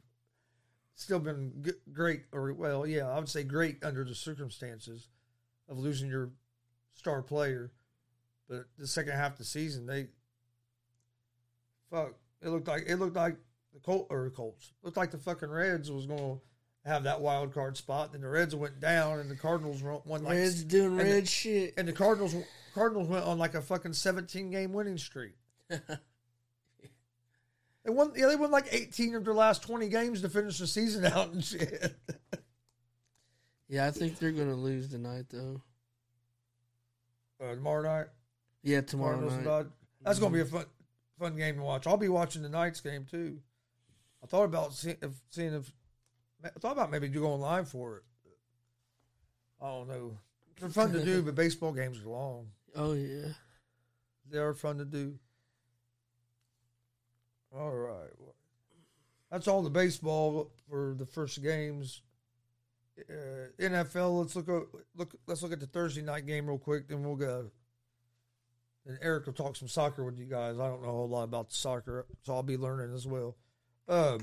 [0.95, 2.23] still been great.
[2.31, 5.09] Or well, yeah, I would say great under the circumstances
[5.69, 6.31] of losing your
[6.93, 7.71] star player.
[8.49, 10.07] But the second half of the season, they
[11.89, 12.13] fuck.
[12.41, 13.37] It looked like it looked like
[13.73, 16.41] the Colt or the Colts looked like the fucking Reds was going to
[16.85, 18.11] have that wild card spot.
[18.11, 21.27] Then the Reds went down, and the Cardinals won like Reds doing and the- red
[21.27, 21.73] shit.
[21.77, 22.35] and the Cardinals
[22.73, 25.33] Cardinals went on like a fucking seventeen game winning streak.
[27.85, 28.13] They won.
[28.15, 31.33] Yeah, they won like eighteen of their last twenty games to finish the season out
[31.33, 31.93] and shit.
[33.67, 35.61] Yeah, I think they're going to lose tonight, though.
[37.43, 38.05] uh, tomorrow night,
[38.61, 39.65] Yeah, tomorrow Cardinals night.
[40.01, 40.65] That's gonna be a fun
[41.19, 41.85] fun game to watch.
[41.87, 43.39] I'll be watching tonight's game too.
[44.23, 45.69] I thought about seeing if, seeing if
[46.49, 48.03] thought about maybe going live for it.
[49.61, 50.17] I don't know.
[50.59, 52.47] They're fun to do, but baseball games are long.
[52.75, 53.29] Oh yeah.
[54.29, 55.17] They are fun to do.
[57.55, 58.09] All right.
[59.31, 62.01] That's all the baseball for the first games.
[62.99, 64.19] Uh, NFL.
[64.19, 64.63] Let's look at
[64.95, 65.15] look.
[65.25, 66.87] Let's look at the Thursday night game real quick.
[66.87, 67.49] Then we'll go.
[68.85, 70.59] And Eric will talk some soccer with you guys.
[70.59, 73.37] I don't know a whole lot about the soccer, so I'll be learning as well.
[73.87, 74.19] Uh,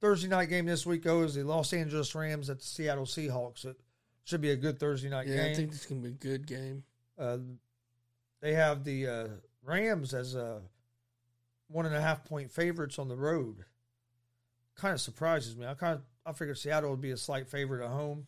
[0.00, 3.64] Thursday night game this week goes the Los Angeles Rams at the Seattle Seahawks.
[3.64, 3.76] It
[4.24, 5.36] should be a good Thursday night game.
[5.36, 5.52] Yeah, game.
[5.52, 6.84] I think it's gonna be a good game.
[7.18, 7.38] Uh,
[8.40, 9.28] they have the uh,
[9.62, 10.60] Rams as a
[11.68, 13.64] one and a half point favorites on the road.
[14.76, 15.66] Kind of surprises me.
[15.66, 18.26] I kind of I figured Seattle would be a slight favorite at home.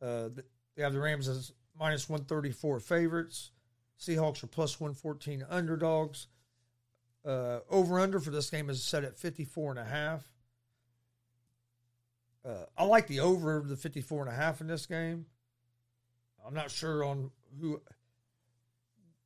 [0.00, 0.30] Uh,
[0.76, 3.50] they have the Rams as minus one thirty four favorites.
[4.00, 6.28] Seahawks are plus one fourteen underdogs.
[7.26, 10.24] Uh, over under for this game is set at 54 and a half.
[12.46, 15.26] Uh, I like the over the 54 and a half in this game.
[16.46, 17.30] I'm not sure on
[17.60, 17.80] who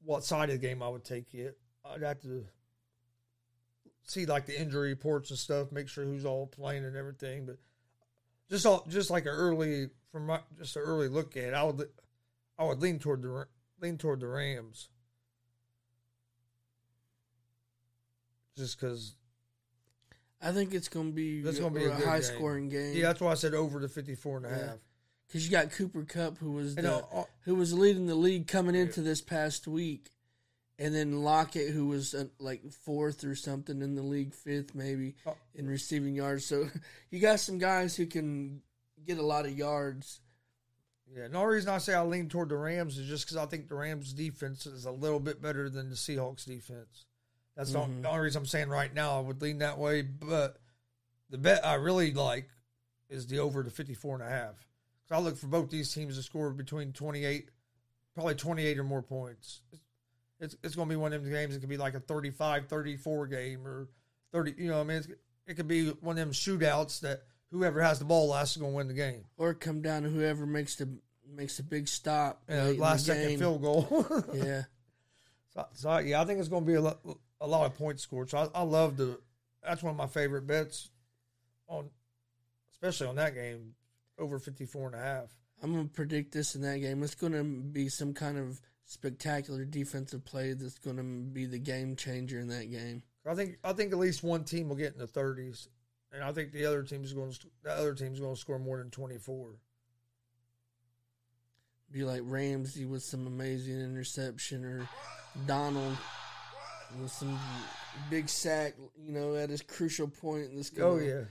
[0.03, 1.59] what side of the game I would take it.
[1.85, 2.47] I'd have to
[4.05, 7.45] see like the injury reports and stuff, make sure who's all playing and everything.
[7.45, 7.59] But
[8.49, 11.63] just all, just like an early from my, just an early look at, it, I
[11.65, 11.89] would
[12.59, 13.47] I would lean toward the
[13.81, 14.89] lean toward the Rams,
[18.57, 19.15] just because.
[20.40, 22.22] I think it's gonna be, That's gonna be a, a high game.
[22.22, 22.96] scoring game.
[22.96, 24.57] Yeah, that's why I said over the 54 and a Yeah.
[24.68, 24.79] half.
[25.26, 28.46] because you got Cooper Kupp, who was the, uh, uh, who was leading the league
[28.48, 30.11] coming into this past week,
[30.79, 35.14] and then Lockett, who was uh, like fourth or something in the league, fifth maybe
[35.26, 35.37] Oh.
[35.55, 36.46] in receiving yards.
[36.46, 36.68] So
[37.11, 38.62] you got some guys who can
[39.05, 40.20] get a lot of yards.
[41.14, 43.68] Yeah, no reason I say I lean toward the Rams is just because I think
[43.68, 47.05] the Rams defense is a little bit better than the Seahawks defense.
[47.61, 48.03] That's the- Mhm.
[48.03, 50.01] the only reason I'm saying right now I would lean that way.
[50.01, 50.59] But
[51.29, 52.49] the bet I really like
[53.11, 54.66] is the over to 54 and a half.
[55.09, 57.51] So I look for both these teams to score between 28,
[58.14, 59.61] probably 28 or more points.
[59.73, 59.83] It's,
[60.40, 61.55] it's, it's going to be one of them games.
[61.55, 63.88] It could be like a 35 34 game or
[64.33, 65.09] 30, you know, what I mean, it's,
[65.46, 68.73] it could be one of them shootouts that whoever has the ball last is going
[68.73, 69.27] to win the game.
[69.37, 70.88] Or come down to whoever makes the
[71.29, 72.42] makes a big stop.
[72.49, 74.07] Yeah, the last second field goal.
[74.35, 74.62] Yeah,
[75.53, 77.01] so, so, yeah, I think it's going to be a lot,
[77.40, 78.31] a lot of points scored.
[78.31, 79.18] So I, I love the.
[79.62, 80.90] That's one of my favorite bets
[81.68, 81.90] on,
[82.72, 83.74] especially on that game,
[84.18, 85.31] over 54 and a half.
[85.62, 87.03] I'm gonna predict this in that game.
[87.03, 92.40] It's gonna be some kind of spectacular defensive play that's gonna be the game changer
[92.40, 93.03] in that game.
[93.26, 95.68] I think I think at least one team will get in the 30s,
[96.12, 98.79] and I think the other team's going to the other team's going to score more
[98.79, 99.50] than 24.
[101.92, 104.88] Be like Ramsey with some amazing interception, or
[105.46, 105.96] Donald
[107.00, 107.38] with some
[108.09, 108.74] big sack.
[109.05, 110.50] You know, at his crucial point.
[110.50, 110.85] In this game.
[110.85, 111.24] Oh yeah.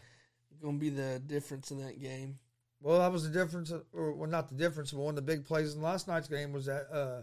[0.62, 2.40] gonna be the difference in that game.
[2.82, 5.46] Well, that was the difference, or well, not the difference, but one of the big
[5.46, 7.22] plays in last night's game was that uh,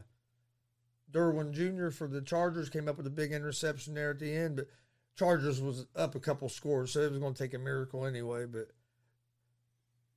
[1.13, 1.91] Derwin Jr.
[1.91, 4.67] for the Chargers came up with a big interception there at the end, but
[5.17, 8.45] Chargers was up a couple scores, so it was going to take a miracle anyway.
[8.45, 8.69] But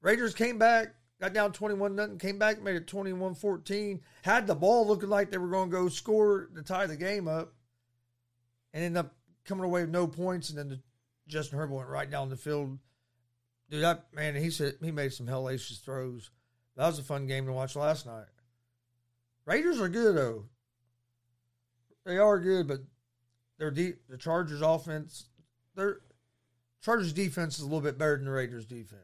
[0.02, 4.56] Raiders came back, got down 21 nothing, came back, made it 21 14, had the
[4.56, 7.54] ball looking like they were going to go score to tie the game up,
[8.74, 10.50] and ended up coming away with no points.
[10.50, 10.80] And then the,
[11.28, 12.78] Justin Herbert went right down the field.
[13.70, 16.32] Dude, that man, he said he made some hellacious throws.
[16.76, 18.26] That was a fun game to watch last night.
[19.46, 20.46] Raiders are good though.
[22.06, 22.80] They are good, but
[23.58, 23.98] they're deep.
[24.08, 25.26] The Chargers offense,
[25.76, 26.00] their
[26.82, 29.02] Chargers defense is a little bit better than the Raiders defense.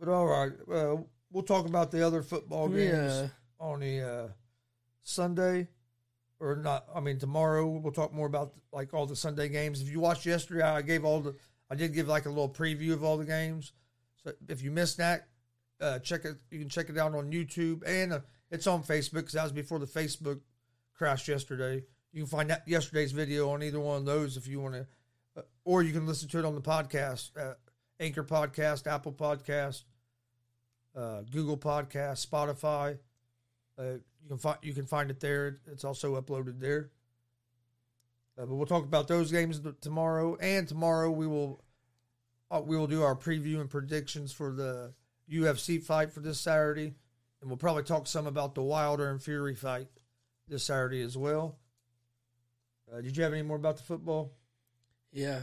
[0.00, 0.96] But all right, uh,
[1.30, 3.28] we'll talk about the other football games Yeah.
[3.60, 4.28] on the uh,
[5.02, 5.68] Sunday,
[6.40, 6.86] or not.
[6.94, 7.66] I mean tomorrow.
[7.66, 9.80] We'll talk more about like all the Sunday games.
[9.80, 11.34] If you watched yesterday, I gave all the.
[11.70, 13.72] I did give like a little preview of all the games.
[14.22, 15.28] So if you missed that,
[15.80, 16.36] uh, check it.
[16.50, 18.20] You can check it out on YouTube and uh,
[18.50, 20.40] it's on Facebook because that was before the Facebook
[20.94, 21.82] crashed yesterday.
[22.12, 24.86] You can find that yesterday's video on either one of those if you want to,
[25.36, 27.54] uh, or you can listen to it on the podcast, uh,
[27.98, 29.82] Anchor Podcast, Apple Podcast,
[30.96, 32.98] uh, Google Podcast, Spotify.
[34.24, 35.58] You can find you can find it there.
[35.70, 36.90] It's also uploaded there.
[38.36, 41.62] Uh, but we'll talk about those games tomorrow, and tomorrow we will
[42.50, 44.94] uh, we will do our preview and predictions for the
[45.30, 46.94] UFC fight for this Saturday,
[47.40, 49.88] and we'll probably talk some about the Wilder and Fury fight
[50.48, 51.58] this Saturday as well.
[52.92, 54.32] Uh, did you have any more about the football?
[55.12, 55.40] Yeah.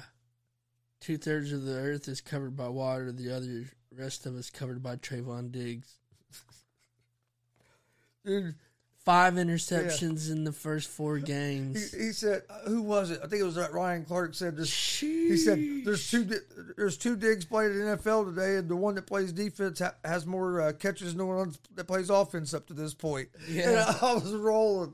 [1.00, 3.12] Two thirds of the earth is covered by water.
[3.12, 3.66] The other
[3.98, 5.96] rest of it's covered by Trevon Diggs.
[8.26, 8.56] Dude,
[9.04, 11.92] Five interceptions in the first four games.
[11.92, 13.20] He, he said, uh, "Who was it?
[13.24, 16.30] I think it was that Ryan Clark said this." He said, "There's two
[16.78, 19.96] there's two Diggs played in the NFL today, and the one that plays defense ha-
[20.06, 23.70] has more uh, catches than the one that plays offense up to this point." Yeah.
[23.70, 24.94] and I was rolling.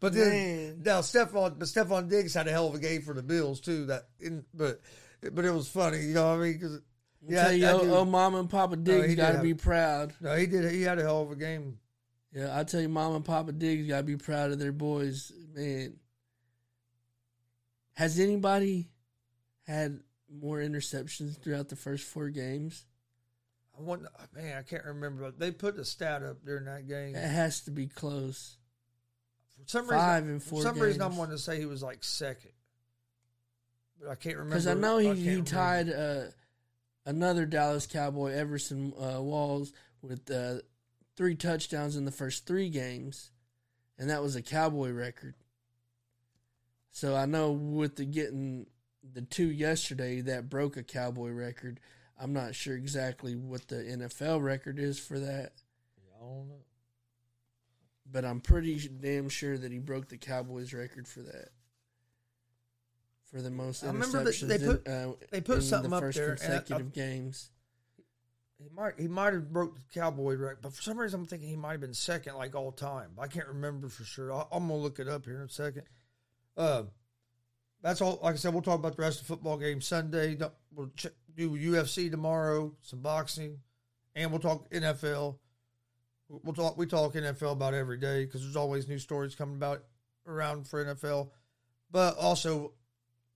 [0.00, 0.82] But then Man.
[0.84, 3.86] now Stefon, but Stefon Diggs had a hell of a game for the Bills too.
[3.86, 4.80] That, in, but
[5.32, 6.52] but it was funny, you know what I mean?
[6.54, 6.80] Because
[7.26, 10.12] Yeah, you, I oh, oh, mom and Papa Diggs he got to be proud.
[10.20, 10.70] no, he did.
[10.70, 11.78] He had a hell of a game.
[12.36, 15.32] Yeah, I tell you, Mom and Papa Diggs got to be proud of their boys.
[15.54, 15.94] Man,
[17.94, 18.90] has anybody
[19.66, 22.84] had more interceptions throughout the first four games?
[23.78, 24.02] I want,
[24.34, 25.22] man, I can't remember.
[25.22, 27.14] But they put the stat up during that game.
[27.14, 28.58] It has to be close.
[29.58, 31.18] For some Five reason, and four For some reason, I'm games.
[31.18, 32.52] wanting to say he was like second,
[33.98, 34.56] but I can't remember.
[34.56, 36.24] Because I know he, can't he tied uh,
[37.06, 39.72] another Dallas Cowboy, Everson uh, Walls,
[40.02, 40.56] with uh,
[41.16, 43.30] three touchdowns in the first three games,
[43.98, 45.34] and that was a Cowboy record.
[46.90, 48.66] So I know with the getting
[49.12, 51.80] the two yesterday, that broke a Cowboy record.
[52.18, 55.52] I'm not sure exactly what the NFL record is for that,
[56.16, 56.60] I don't know.
[58.10, 61.48] but I'm pretty damn sure that he broke the Cowboys record for that.
[63.30, 65.90] For the most I remember that interceptions they put- in, uh, they put in something
[65.90, 67.50] the up first there, and I- consecutive games.
[68.58, 71.48] He might he might have broke the Cowboy record, but for some reason I'm thinking
[71.48, 73.10] he might have been second like all time.
[73.18, 74.32] I can't remember for sure.
[74.32, 75.82] I, I'm gonna look it up here in a second.
[76.56, 76.84] Uh,
[77.82, 78.18] that's all.
[78.22, 80.38] Like I said, we'll talk about the rest of the football game Sunday.
[80.74, 80.90] We'll
[81.36, 83.58] do UFC tomorrow, some boxing,
[84.14, 85.36] and we'll talk NFL.
[86.28, 86.78] We'll talk.
[86.78, 89.84] We talk NFL about every day because there's always new stories coming about
[90.26, 91.28] around for NFL.
[91.90, 92.72] But also,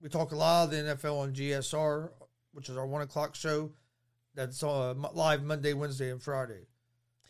[0.01, 2.11] we talk a lot of the NFL on GSR,
[2.53, 3.71] which is our one o'clock show.
[4.35, 6.67] That's uh, live Monday, Wednesday, and Friday.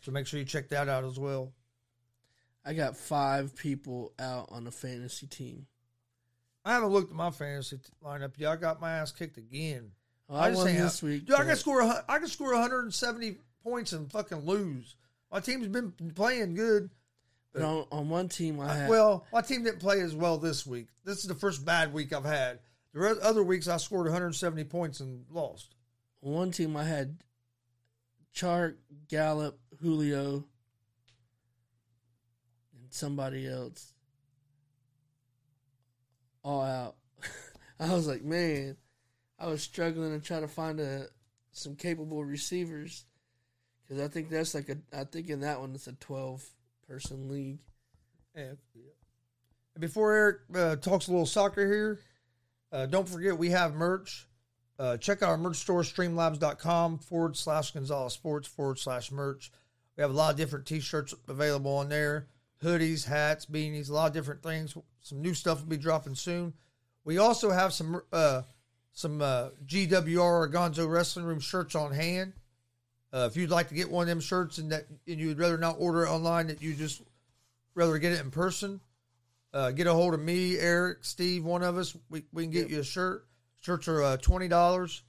[0.01, 1.53] So make sure you check that out as well.
[2.65, 5.65] I got five people out on a fantasy team.
[6.63, 8.51] I haven't looked at my fantasy t- lineup yet.
[8.51, 9.91] I got my ass kicked again.
[10.27, 11.25] Well, I, just won this have- week.
[11.25, 11.81] Dude, I can score.
[11.81, 14.95] a I can score 170 points and fucking lose.
[15.31, 16.91] My team's been playing good.
[17.53, 18.89] but on, on one team, I had.
[18.89, 20.87] Well, my team didn't play as well this week.
[21.03, 22.59] This is the first bad week I've had.
[22.93, 25.73] The other weeks I scored 170 points and lost.
[26.23, 27.17] On one team, I had
[28.35, 28.75] Chark,
[29.07, 30.45] Gallup, Julio,
[32.73, 33.93] and somebody else
[36.43, 36.95] all out.
[37.79, 38.77] I was like, man,
[39.39, 41.07] I was struggling to try to find a
[41.53, 43.05] some capable receivers
[43.83, 44.77] because I think that's like a.
[44.93, 46.45] I think in that one it's a twelve
[46.87, 47.59] person league.
[48.35, 48.57] And
[49.79, 51.99] before Eric uh, talks a little soccer here,
[52.71, 54.27] uh, don't forget we have merch.
[54.81, 59.51] Uh, check out our merch store, streamlabs.com forward slash Gonzalez Sports forward slash merch.
[59.95, 62.25] We have a lot of different t shirts available on there
[62.63, 64.75] hoodies, hats, beanies, a lot of different things.
[65.01, 66.53] Some new stuff will be dropping soon.
[67.03, 68.41] We also have some uh,
[68.91, 72.33] some uh, GWR or Gonzo Wrestling Room shirts on hand.
[73.13, 75.59] Uh, if you'd like to get one of them shirts and that and you'd rather
[75.59, 77.03] not order it online, that you just
[77.75, 78.79] rather get it in person,
[79.53, 81.95] uh, get a hold of me, Eric, Steve, one of us.
[82.09, 83.27] We, we can get you a shirt.
[83.61, 85.03] Shirts are uh, twenty dollars.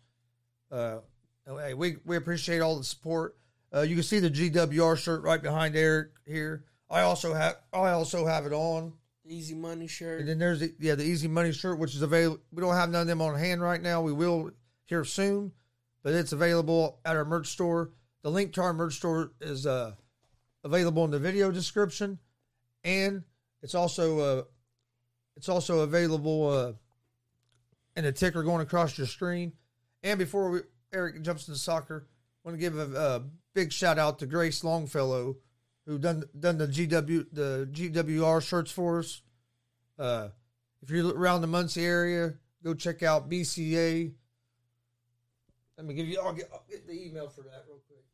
[0.71, 0.99] Uh,
[1.47, 3.37] hey, we we appreciate all the support.
[3.75, 6.65] Uh, you can see the GWR shirt right behind Eric here.
[6.91, 8.93] I also have I also have it on.
[9.25, 10.21] Easy money shirt.
[10.21, 12.43] And then there's the, yeah the Easy Money shirt, which is available.
[12.53, 14.03] We don't have none of them on hand right now.
[14.03, 14.51] We will
[14.85, 15.53] here soon,
[16.03, 17.91] but it's available at our merch store.
[18.23, 19.93] The link to our merch store is uh,
[20.63, 22.19] available in the video description,
[22.85, 23.23] and
[23.63, 24.43] it's also uh,
[25.37, 26.77] it's also available
[27.97, 29.53] in the ticker going across your screen.
[30.03, 30.61] And before we,
[30.93, 32.07] Eric jumps into soccer,
[32.45, 33.23] I want to give a, a
[33.55, 35.37] big shout out to Grace Longfellow
[35.87, 39.23] who done done the GW the GWR shirts for us.
[39.99, 40.29] Uh,
[40.83, 44.13] if you're around the Muncie area, go check out BCA.
[45.77, 46.21] Let me give you.
[46.21, 48.05] I'll get, I'll get the email for that real quick.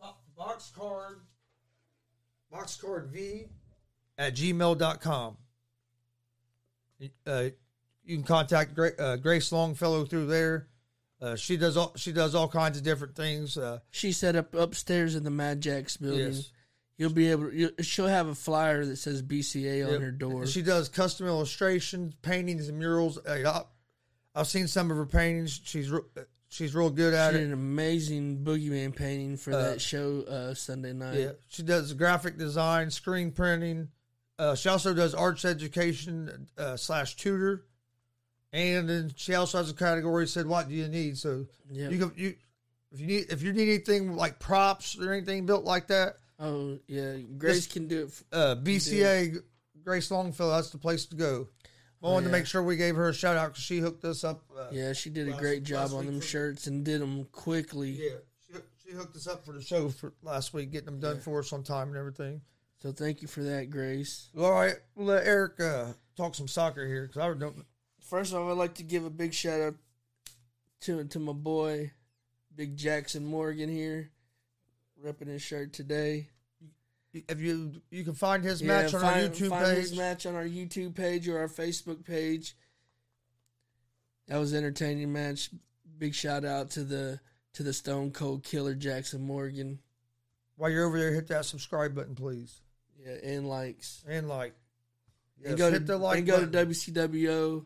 [0.00, 1.20] Bo- Box card,
[2.52, 3.46] boxcard V
[4.18, 5.36] at gmail.com.
[7.26, 7.44] Uh,
[8.06, 10.68] you can contact Gra- uh, Grace Longfellow through there.
[11.20, 13.56] Uh, she does all she does all kinds of different things.
[13.56, 16.32] Uh, She set up upstairs in the Mad Jacks building.
[16.34, 16.50] yes.
[16.98, 17.52] You'll be able.
[17.52, 20.00] You, she'll have a flyer that says BCA on Yep.
[20.00, 20.46] her door.
[20.46, 23.18] She does custom illustrations, paintings, and murals.
[23.28, 23.62] I,
[24.34, 25.60] I've seen some of her paintings.
[25.62, 26.00] She's re-
[26.48, 27.46] she's real good She at did it.
[27.46, 31.18] an amazing boogeyman painting for Uh, that show uh, Sunday night.
[31.18, 33.88] Yeah, she does graphic design, screen printing.
[34.38, 37.64] Uh, she also does arts education uh, slash tutor,
[38.56, 41.90] and then she also has a category said, "What do you need?" So Yep.
[41.92, 42.34] you can you
[42.92, 46.78] if you need if you need anything like props or anything built like that, Oh
[46.86, 48.22] yeah, Grace can do it.
[48.32, 49.42] Uh, BCA
[49.84, 51.48] Grace Longfellow, that's the place to go.
[52.02, 54.04] I Oh, wanted to make sure we gave her a shout out because she hooked
[54.04, 54.44] us up.
[54.56, 57.90] Uh, Yeah, she did a great job on them shirts and did them quickly.
[57.92, 58.16] yeah.
[58.46, 58.52] She,
[58.84, 61.52] she hooked us up for the show for last week, getting them done for us
[61.52, 62.42] on time and everything.
[62.82, 64.28] So thank you for that, Grace.
[64.38, 65.86] All right, we'll let Eric uh,
[66.16, 67.64] talk some soccer here because I don't.
[68.06, 69.74] First off, I'd like to give a big shout out
[70.82, 71.90] to to my boy,
[72.54, 74.10] Big Jackson Morgan here,
[75.04, 76.28] repping his shirt today.
[77.12, 79.76] If you you can find his Yeah, match on find, our YouTube find page.
[79.78, 82.56] his match on our YouTube page or our Facebook page.
[84.28, 85.50] That was an entertaining match.
[85.98, 87.20] Big shout out to the
[87.54, 89.78] to the Stone Cold Killer Jackson Morgan.
[90.56, 92.60] While you're over there, hit that subscribe button, please,
[92.98, 94.04] Yeah, and likes.
[94.06, 94.54] and like.
[95.38, 96.46] Yes, and go hit to the like and go to.
[96.46, 97.64] WCWO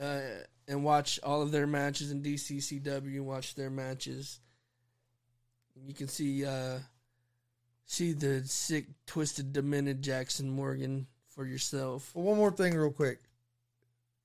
[0.00, 0.20] uh,
[0.68, 4.40] and watch all of their matches in DCCW watch their matches.
[5.86, 6.78] You can see uh,
[7.86, 12.10] see the sick, twisted, demented Jackson Morgan for yourself.
[12.14, 13.20] Well, one more thing, real quick.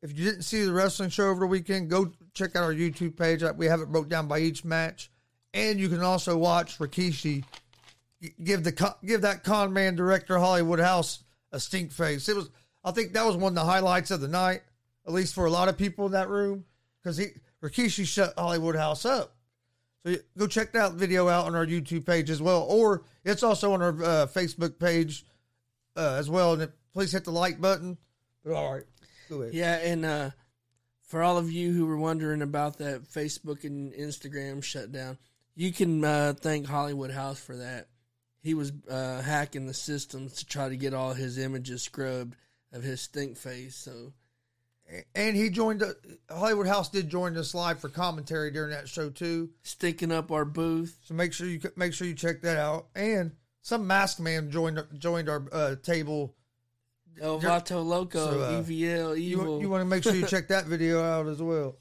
[0.02, 3.18] If you didn't see the wrestling show over the weekend, go check out our YouTube
[3.18, 3.42] page.
[3.42, 5.10] Uh, We have it broke down by each match,
[5.54, 7.44] and you can also watch Rikishi
[8.44, 12.30] give the give that con man director Hollywood House a stink face.
[12.30, 12.50] It was,
[12.84, 14.62] I think, that was one of the highlights of the night,
[15.08, 16.66] at least for a lot of people in that room,
[17.02, 17.28] because he
[17.62, 19.36] Rikishi shut Hollywood House up.
[20.06, 23.74] So go check that video out on our YouTube page as well, or it's also
[23.74, 25.26] on our uh, Facebook page
[25.96, 26.54] uh, as well.
[26.54, 27.98] And please hit the like button.
[28.44, 28.84] But all right,
[29.30, 29.54] go ahead.
[29.56, 30.30] Yeah, and uh,
[31.08, 35.18] for all of you who were wondering about that Facebook and Instagram shutdown,
[35.56, 37.88] you can uh, thank Hollywood House for that.
[38.42, 42.36] He was uh, hacking the systems to try to get all his images scrubbed
[42.72, 43.76] of his stink face.
[43.76, 44.14] So
[45.16, 45.96] And he joined the
[46.30, 49.50] Hollywood House did join us live for commentary during that show too.
[49.64, 51.00] stinking up our booth.
[51.04, 52.88] So make sure you make sure you check that out.
[52.96, 53.32] And
[53.62, 56.36] some masked man joined joined our uh, table.
[57.20, 58.70] El Vato Loco, So, uh, EVL,
[59.20, 59.62] You, Evil.
[59.62, 61.78] you want to make sure you check that video out as well.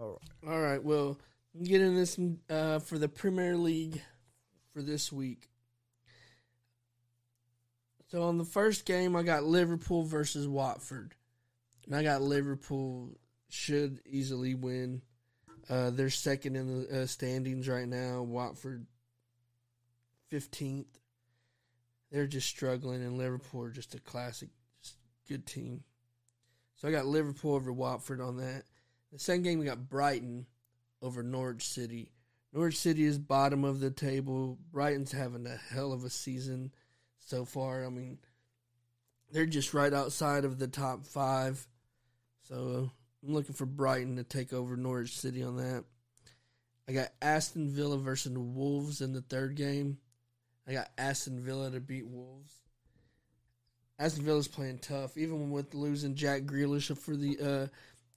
[0.00, 0.52] All right.
[0.52, 1.18] All right, well,
[1.62, 2.18] get into this
[2.48, 4.00] uh, for the Premier League
[4.72, 5.48] for this week.
[8.10, 11.14] So on the first game, I got Liverpool versus Watford,
[11.88, 13.18] and I got Liverpool
[13.48, 15.02] should easily win.
[15.68, 18.22] Uh, they're second in the uh, standings right now.
[18.22, 18.86] Watford
[20.28, 21.00] fifteenth.
[22.12, 24.50] They're just struggling, and Liverpool are just a classic,
[24.82, 24.96] just
[25.28, 25.82] good team.
[26.76, 28.62] So I got Liverpool over Watford on that.
[29.12, 30.46] The second game, we got Brighton
[31.02, 32.12] over Norwich City.
[32.52, 34.58] Norwich City is bottom of the table.
[34.72, 36.72] Brighton's having a hell of a season
[37.18, 37.84] so far.
[37.84, 38.18] I mean,
[39.30, 41.66] they're just right outside of the top five.
[42.48, 42.90] So
[43.22, 45.84] I'm looking for Brighton to take over Norwich City on that.
[46.88, 49.98] I got Aston Villa versus the Wolves in the third game.
[50.66, 52.54] I got Aston Villa to beat Wolves.
[53.98, 57.66] Aston Villa's playing tough, even with losing Jack Grealish for the uh,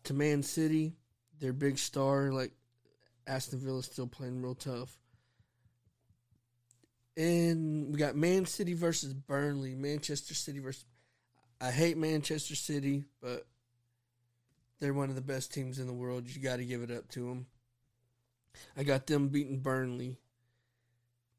[0.06, 0.94] to Man City,
[1.40, 2.32] their big star.
[2.32, 2.54] Like
[3.28, 4.96] Aston Villa's still playing real tough.
[7.18, 10.86] And we got Man City versus Burnley, Manchester City versus.
[11.60, 13.46] I hate Manchester City, but
[14.82, 16.28] they're one of the best teams in the world.
[16.28, 17.46] You got to give it up to them.
[18.76, 20.18] I got them beating Burnley.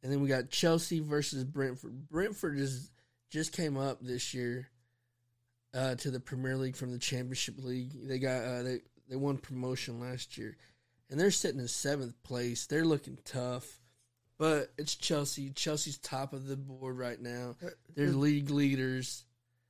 [0.03, 2.09] And then we got Chelsea versus Brentford.
[2.09, 2.91] Brentford is
[3.31, 4.69] just came up this year
[5.75, 8.09] uh, to the Premier League from the Championship League.
[8.09, 10.57] They got uh, they they won promotion last year,
[11.11, 12.67] and they're sitting in seventh place.
[12.67, 13.81] They're looking tough,
[14.39, 15.51] but it's Chelsea.
[15.51, 17.57] Chelsea's top of the board right now.
[17.95, 19.25] They're league leaders.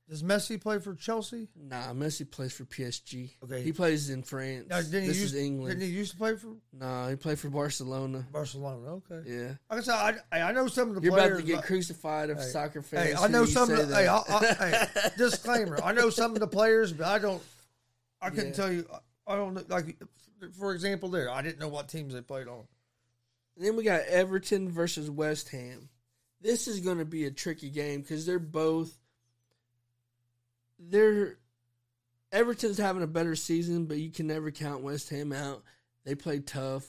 [0.09, 1.47] Does Messi play for Chelsea?
[1.55, 3.31] Nah, Messi plays for PSG.
[3.43, 3.61] Okay.
[3.63, 4.65] he plays in France.
[4.69, 5.79] Now, this used, is England.
[5.79, 8.25] Didn't he used to play for Nah, he played for Barcelona.
[8.31, 8.95] Barcelona?
[8.95, 9.21] Okay.
[9.25, 11.05] Yeah, Like I said, I, I know some of the players.
[11.05, 11.31] you're players.
[11.39, 13.09] about to get crucified of Hey, soccer fans.
[13.11, 13.71] Hey, I know some.
[13.71, 14.17] Of the, hey, I.
[14.27, 14.45] I,
[14.99, 15.79] hey, disclaimer.
[15.81, 17.41] I know some of the players, but I don't.
[18.21, 18.53] I couldn't Yeah.
[18.53, 18.85] tell you.
[19.25, 19.63] I don't know.
[19.69, 19.95] Like,
[20.59, 22.65] for example, there, I didn't know what teams they played on.
[23.55, 25.87] Then we got Everton versus West Ham.
[26.41, 28.91] This is going to be a tricky game because they're both.
[30.89, 31.37] They're
[32.31, 35.63] Everton's having a better season, but you can never count West Ham out.
[36.03, 36.85] They play tough.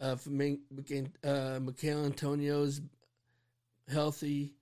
[0.00, 0.16] Uh,
[1.24, 2.80] uh, Michail Antonio's
[3.90, 4.52] healthy,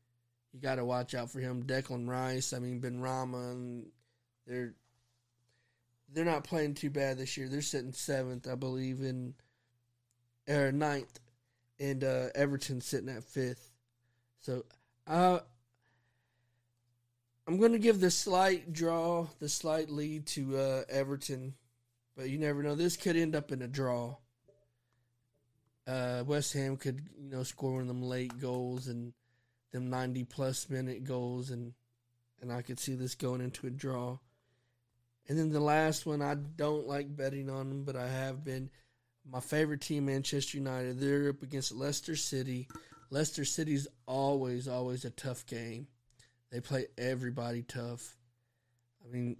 [0.52, 1.64] you got to watch out for him.
[1.64, 3.86] Declan Rice, I mean Benrahma, and
[4.46, 4.74] they're
[6.12, 7.48] they're not playing too bad this year.
[7.48, 9.34] They're sitting seventh, I believe, in
[10.48, 11.20] or ninth,
[11.80, 13.70] and uh, Everton sitting at fifth.
[14.40, 14.64] So,
[15.06, 15.40] uh,
[17.46, 21.54] I'm going to give the slight draw, the slight lead to uh, Everton,
[22.16, 22.74] but you never know.
[22.74, 24.16] This could end up in a draw.
[25.86, 29.12] uh, West Ham could you know score one of them late goals and
[29.72, 31.72] them ninety plus minute goals, and
[32.40, 34.18] and I could see this going into a draw.
[35.28, 38.70] And then the last one, I don't like betting on them, but I have been.
[39.30, 42.66] My favorite team, Manchester United, they're up against Leicester City.
[43.10, 45.86] Leicester City's always, always a tough game.
[46.52, 48.14] They play everybody tough.
[49.02, 49.36] I mean,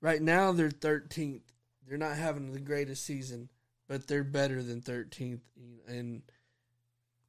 [0.00, 1.42] right now they're 13th.
[1.86, 3.48] They're not having the greatest season,
[3.88, 5.40] but they're better than 13th.
[5.88, 6.22] And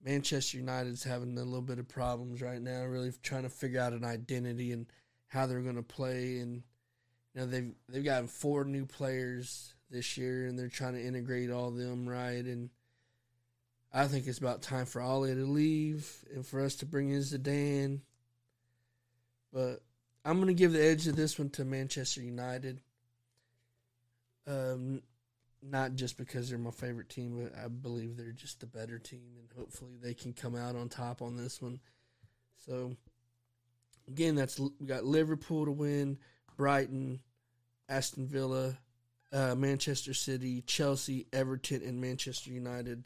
[0.05, 3.93] Manchester United's having a little bit of problems right now, really trying to figure out
[3.93, 4.85] an identity and
[5.27, 6.37] how they're going to play.
[6.37, 6.61] And
[7.33, 11.49] you know they've they've gotten four new players this year, and they're trying to integrate
[11.49, 12.45] all of them right.
[12.45, 12.69] And
[13.93, 17.19] I think it's about time for Ole to leave and for us to bring in
[17.19, 17.99] Zidane.
[19.51, 19.83] But
[20.25, 22.81] I'm going to give the edge of this one to Manchester United.
[24.47, 25.03] Um,
[25.61, 29.37] not just because they're my favorite team, but I believe they're just the better team,
[29.39, 31.79] and hopefully they can come out on top on this one.
[32.65, 32.95] So,
[34.07, 36.17] again, that's we got Liverpool to win,
[36.57, 37.19] Brighton,
[37.87, 38.77] Aston Villa,
[39.31, 43.05] uh, Manchester City, Chelsea, Everton, and Manchester United.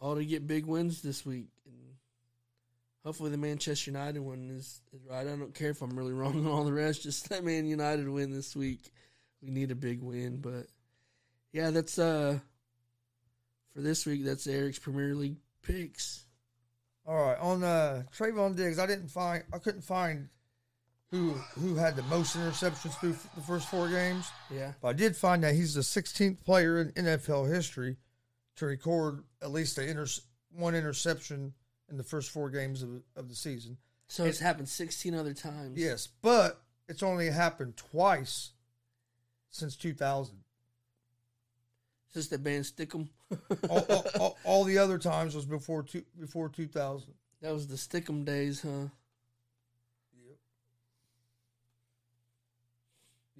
[0.00, 1.48] All to get big wins this week.
[1.66, 1.94] And
[3.04, 5.20] hopefully the Manchester United one is, is right.
[5.20, 7.02] I don't care if I'm really wrong on all the rest.
[7.02, 8.92] Just let Man United win this week.
[9.42, 10.38] We need a big win.
[10.40, 10.66] But
[11.52, 12.38] yeah, that's uh
[13.74, 16.24] for this week, that's Eric's Premier League picks.
[17.06, 20.28] All right, on uh, Trevon Diggs, I didn't find, I couldn't find
[21.10, 24.30] who who had the most interceptions through f- the first four games.
[24.50, 24.72] Yeah.
[24.82, 27.96] But I did find that he's the 16th player in NFL history
[28.58, 30.06] to record at least inter-
[30.52, 31.52] one interception
[31.90, 33.76] in the first four games of, of the season.
[34.08, 35.78] So it's happened 16 other times.
[35.78, 38.50] Yes, but it's only happened twice
[39.50, 40.34] since 2000.
[42.08, 43.08] Since the band Stickum.
[43.68, 47.12] all, all, all, all the other times was before two, before 2000.
[47.42, 48.88] that was the Stickum days, huh?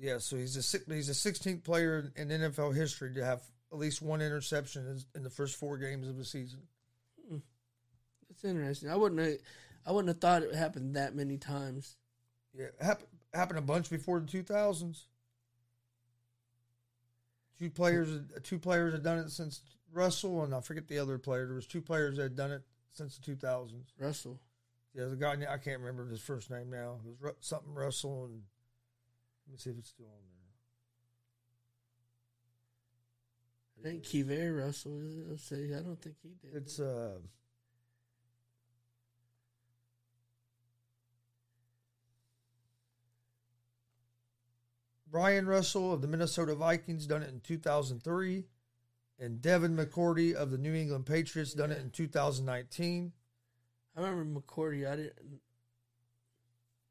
[0.01, 3.43] Yeah, so he's a he's a 16th player in NFL history to have
[3.73, 6.61] at least one interception in- the first four games of the season.
[7.29, 7.39] Hmm.
[8.29, 8.91] That's interesting.
[8.91, 9.39] I wouldn't have,
[9.87, 11.97] I wouldn't have thought it happened that many times.
[12.55, 15.05] Yeah, happened happened a bunch before the 2000s.
[17.59, 19.61] Two players, two players had done it since
[19.93, 21.47] Russell, and I forget the other player.
[21.47, 22.63] There was two players that had done it
[22.93, 23.93] since the 2000s.
[23.99, 24.39] Russell.
[24.95, 26.99] Yeah, the guy I can't remember his first name now.
[27.05, 28.43] It was something Russell, and
[29.47, 30.38] let me see if it's still on there.
[33.79, 35.01] I think Kiver Russell.
[35.01, 35.41] is it?
[35.41, 35.75] See.
[35.75, 36.57] I don't think he did.
[36.57, 37.19] It's uh.
[45.11, 48.45] Brian Russell of the Minnesota Vikings done it in 2003,
[49.19, 53.13] and Devin McCourty of the New England Patriots done it in 2019.
[53.97, 54.87] I remember McCourty.
[54.91, 55.41] I didn't.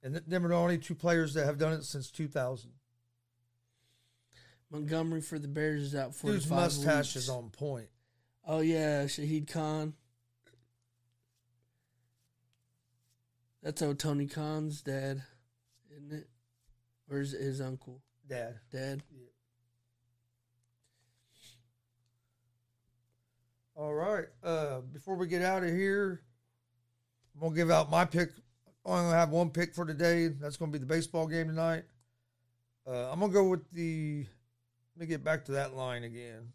[0.02, 2.72] And th- them are the only two players that have done it since 2000.
[4.72, 7.16] Montgomery for the Bears is out for Dude's mustache weeks.
[7.16, 7.88] is on point.
[8.46, 9.94] Oh yeah, Shahid Khan.
[13.64, 15.24] That's old Tony Khan's dad,
[15.92, 16.28] isn't it?
[17.10, 18.02] Or is it his uncle?
[18.28, 18.60] Dad.
[18.72, 19.04] Dad.
[23.76, 24.26] All right.
[24.44, 26.22] Uh, before we get out of here,
[27.36, 28.30] I'm gonna give out my pick.
[28.86, 30.28] I'm gonna have one pick for today.
[30.28, 31.84] That's gonna be the baseball game tonight.
[32.88, 34.26] Uh, I'm gonna go with the.
[34.98, 36.54] Let me get back to that line again.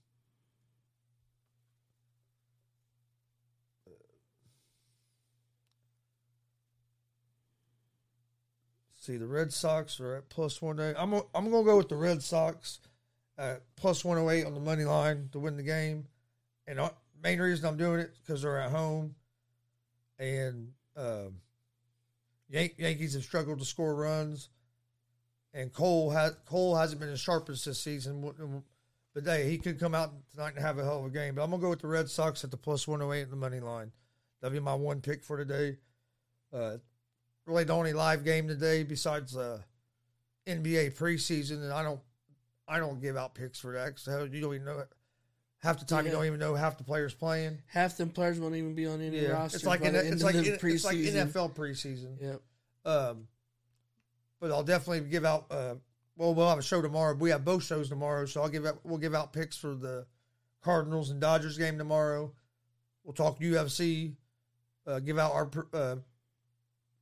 [8.99, 10.97] See, the Red Sox are at plus one eight.
[10.99, 12.81] I'm gonna, I'm gonna go with the Red Sox
[13.39, 16.09] at plus one hundred eight on the money line to win the game.
[16.67, 16.91] And uh,
[17.23, 19.15] main reason I'm doing it because they're at home,
[20.19, 21.37] and um,
[22.49, 24.49] Yan- Yankees have struggled to score runs,
[25.55, 28.33] and Cole has Cole hasn't been as sharp as this season.
[29.15, 31.35] But hey, he could come out tonight and have a hell of a game.
[31.35, 33.61] But I'm gonna go with the Red Sox at the plus 108 in the money
[33.61, 33.93] line.
[34.41, 35.77] That'll be my one pick for today.
[36.53, 36.79] Uh,
[37.47, 39.61] really, the only live game today besides uh,
[40.47, 42.01] NBA preseason, and I don't
[42.67, 43.99] I don't give out picks for that.
[43.99, 44.89] So you don't even know it.
[45.63, 47.59] Half the time, you don't even know half the players playing.
[47.69, 49.57] Half the players won't even be on any roster.
[49.59, 50.97] it's like in, it's like in- it's like.
[50.97, 52.21] NFL preseason.
[52.21, 52.43] Yep.
[52.85, 53.29] Um,
[54.43, 55.47] but I'll definitely give out.
[55.51, 55.77] Uh,
[56.17, 57.15] well, we'll have a show tomorrow.
[57.15, 58.81] We have both shows tomorrow, so I'll give out.
[58.83, 60.05] We'll give out picks for the
[60.63, 62.33] Cardinals and Dodgers game tomorrow.
[63.05, 64.15] We'll talk UFC.
[64.85, 65.97] Uh, give out our uh,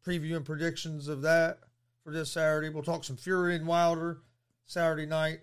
[0.07, 1.61] preview and predictions of that
[2.05, 2.69] for this Saturday.
[2.69, 4.21] We'll talk some Fury and Wilder
[4.67, 5.41] Saturday night.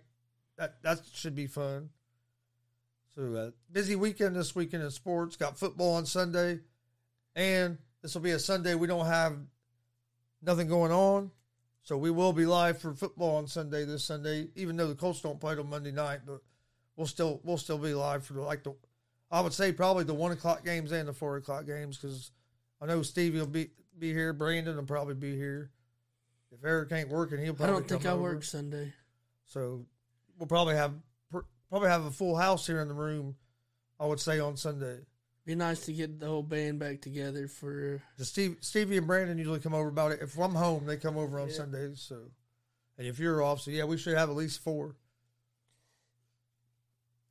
[0.59, 1.89] That that should be fun.
[3.15, 5.35] So uh, busy weekend this weekend in sports.
[5.35, 6.59] Got football on Sunday,
[7.35, 9.35] and this will be a Sunday we don't have
[10.43, 11.31] nothing going on.
[11.87, 15.21] So we will be live for football on Sunday this Sunday, even though the Colts
[15.21, 16.19] don't play till Monday night.
[16.25, 16.41] But
[16.97, 18.75] we'll still we'll still be live for the, like the
[19.31, 22.31] I would say probably the one o'clock games and the four o'clock games because
[22.81, 24.33] I know Stevie will be be here.
[24.33, 25.71] Brandon will probably be here.
[26.51, 27.75] If Eric ain't working, he'll probably.
[27.75, 28.21] I don't think I over.
[28.21, 28.91] work Sunday.
[29.45, 29.85] So
[30.37, 30.91] we'll probably have
[31.69, 33.37] probably have a full house here in the room.
[33.97, 34.97] I would say on Sunday.
[35.47, 38.03] Be nice to get the whole band back together for.
[38.17, 40.19] The Steve, Stevie and Brandon usually come over about it.
[40.21, 41.53] If I'm home, they come over on Yeah.
[41.53, 42.01] Sundays.
[42.01, 42.17] So,
[42.97, 44.97] and if you're off, so yeah, we should have at least four.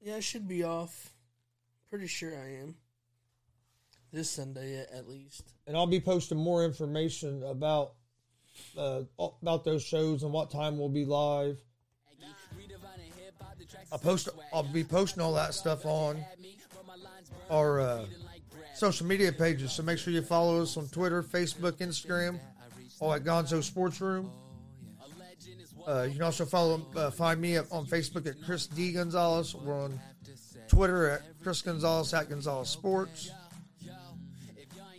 [0.01, 1.13] Yeah, I should be off.
[1.91, 2.77] Pretty sure I am.
[4.15, 5.53] This Sunday, at, at least.
[5.67, 7.93] And I'll be posting more information about
[8.79, 9.03] uh,
[9.43, 11.61] about those shows and what time we'll be live.
[13.93, 14.31] I'll post.
[14.55, 16.25] I'll be posting all that stuff on
[17.51, 18.05] our uh,
[18.75, 19.73] social media pages.
[19.73, 22.39] So make sure you follow us on Twitter, Facebook, Instagram,
[23.01, 24.31] all at Gonzo Sports Room.
[25.87, 29.55] Uh, you can also follow uh, find me on Facebook at Chris D Gonzalez.
[29.55, 30.01] We're on
[30.69, 33.31] Twitter at Chris Gonzalez at Gonzalez Sports.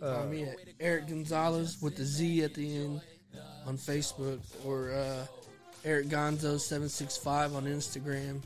[0.00, 3.00] Follow me at Eric Gonzalez with the Z at the end
[3.66, 5.26] on Facebook or uh,
[5.84, 8.40] Eric Gonzo seven six five on Instagram.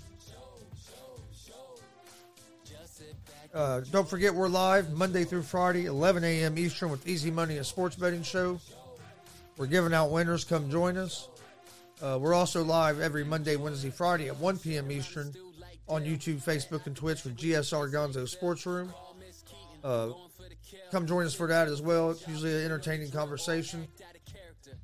[3.55, 6.57] Uh, don't forget we're live Monday through Friday, 11 a.m.
[6.57, 8.59] Eastern with Easy Money, a sports betting show.
[9.59, 10.43] We're giving out winners.
[10.45, 11.29] Come join us.
[12.01, 14.91] Uh, we're also live every Monday, Wednesday, Friday at 1 p.m.
[14.91, 15.35] Eastern
[15.87, 18.93] on YouTube, Facebook, and Twitch with GSR Gonzo Sports Room.
[19.85, 20.13] Uh,
[20.91, 22.11] come join us for that as well.
[22.11, 23.87] It's usually an entertaining conversation.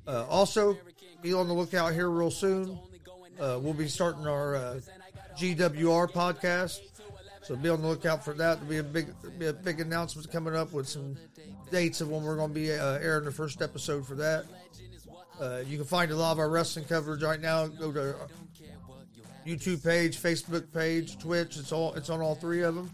[0.05, 0.77] Uh, also,
[1.23, 2.77] be on the lookout here real soon.
[3.39, 4.79] Uh, we'll be starting our uh,
[5.39, 6.81] GWR podcast.
[7.49, 8.59] So be on the lookout for that.
[8.59, 9.07] There'll be a big,
[9.39, 11.17] be a big announcement coming up with some
[11.71, 14.45] dates of when we're going to be uh, airing the first episode for that.
[15.41, 17.65] Uh, you can find a lot of our wrestling coverage right now.
[17.65, 18.13] Go to
[19.47, 21.57] YouTube page, Facebook page, Twitch.
[21.57, 22.91] It's all it's on all three of them.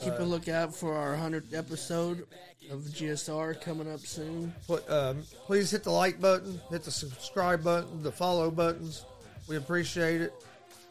[0.00, 2.26] Keep a lookout for our hundredth episode
[2.70, 4.54] of GSR coming up soon.
[4.66, 9.04] But um, please hit the like button, hit the subscribe button, the follow buttons.
[9.46, 10.32] We appreciate it.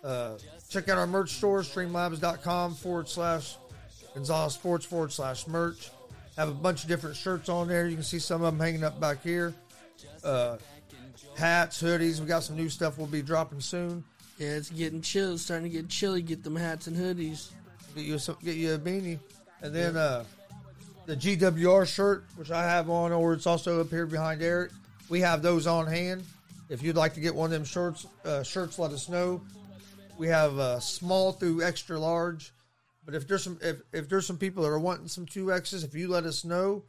[0.03, 0.37] Uh,
[0.69, 3.57] check out our merch store, streamlabs.com forward slash
[4.13, 5.91] Gonzalez Sports forward slash merch.
[6.37, 7.87] Have a bunch of different shirts on there.
[7.87, 9.53] You can see some of them hanging up back here.
[10.23, 10.57] Uh,
[11.37, 12.19] hats, hoodies.
[12.19, 14.03] We got some new stuff we'll be dropping soon.
[14.37, 15.33] Yeah, it's getting chill.
[15.33, 16.21] It's starting to get chilly.
[16.21, 17.51] Get them hats and hoodies.
[17.95, 19.19] Get you some, get you a beanie,
[19.61, 20.25] and then uh,
[21.05, 24.71] the GWR shirt, which I have on, or it's also up here behind Eric.
[25.07, 26.23] We have those on hand.
[26.67, 29.39] If you'd like to get one of them shirts, uh, shirts, let us know.
[30.17, 32.53] We have uh, small through extra large,
[33.05, 35.83] but if there's some if, if there's some people that are wanting some two X's,
[35.83, 36.83] if you let us know,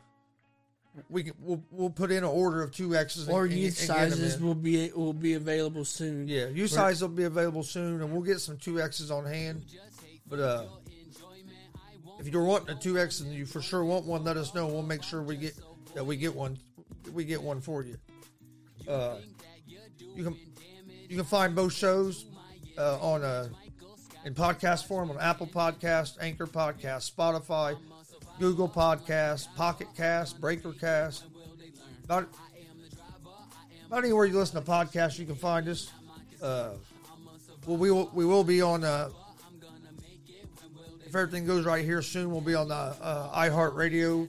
[1.10, 3.88] we can we'll, we'll put in an order of two X's Or and- youth and
[3.88, 6.28] get 'em sizes will be will be available soon.
[6.28, 9.64] Yeah, U size will be available soon, and we'll get some two X's on hand.
[10.28, 10.64] But uh,
[12.20, 14.68] if you're wanting a two X and you for sure want one, let us know.
[14.68, 15.54] We'll make sure we get
[15.94, 16.58] that we get one.
[17.12, 17.96] We get one for you.
[18.88, 19.16] Uh,
[20.14, 20.36] you can
[21.08, 22.24] you can find both shows
[22.78, 23.48] uh, on uh,
[24.24, 27.76] in podcast form on Apple Podcast, Anchor Podcast, Spotify,
[28.38, 31.24] Google Podcast, Pocket Cast, Breaker Cast.
[32.04, 32.28] About
[33.86, 35.92] about anywhere you listen to podcasts, you can find us.
[36.42, 36.70] Uh,
[37.66, 38.84] well, we will we will be on.
[38.84, 39.10] Uh,
[41.04, 44.28] if everything goes right here soon, we'll be on the uh, iHeartRadio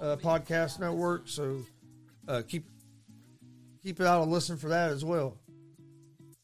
[0.00, 1.28] uh, podcast network.
[1.28, 1.58] So
[2.26, 2.66] uh, keep
[3.82, 5.36] keep it out and listen for that as well.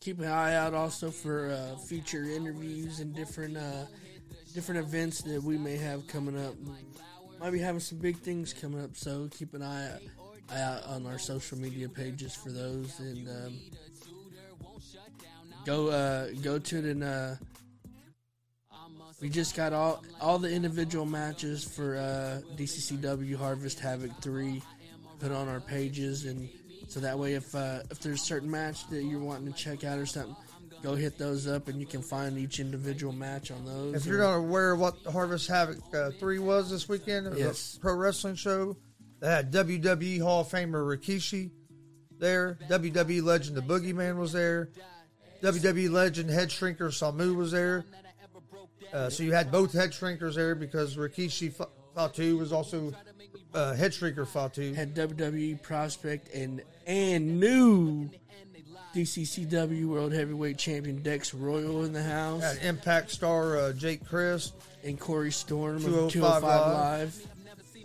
[0.00, 3.84] Keep an eye out also for uh, future interviews and different uh,
[4.54, 6.54] different events that we may have coming up.
[7.38, 9.90] Might be having some big things coming up, so keep an eye
[10.52, 12.98] out, on our social media pages for those.
[12.98, 13.60] And um,
[15.66, 17.34] go uh, go to it and uh,
[19.20, 24.62] we just got all all the individual matches for uh, DCCW Harvest Havoc three
[25.18, 26.48] put on our pages, and
[26.90, 29.84] so that way if uh, if there's a certain match that you're wanting to check
[29.84, 30.36] out or something,
[30.82, 33.94] go hit those up, and you can find each individual match on those.
[33.94, 37.76] If you're not aware of what the Harvest Havoc uh, 3 was this weekend, Yes.
[37.76, 38.76] a pro wrestling show.
[39.20, 41.50] They had WWE Hall of Famer Rikishi
[42.18, 42.58] there.
[42.68, 44.70] WWE legend The Boogeyman was there.
[45.42, 47.84] WWE legend Head Shrinker Samu was there.
[48.92, 52.92] Uh, so you had both Head Shrinkers there because Rikishi Fa- Fatu was also
[53.54, 54.74] uh, Head Shrinker Fatu.
[54.74, 58.08] had WWE prospect and and new
[58.94, 64.54] DCCW World Heavyweight Champion Dex Royal in the house, Had Impact star uh, Jake Crist.
[64.84, 67.26] and Corey Storm of 205 205 Live.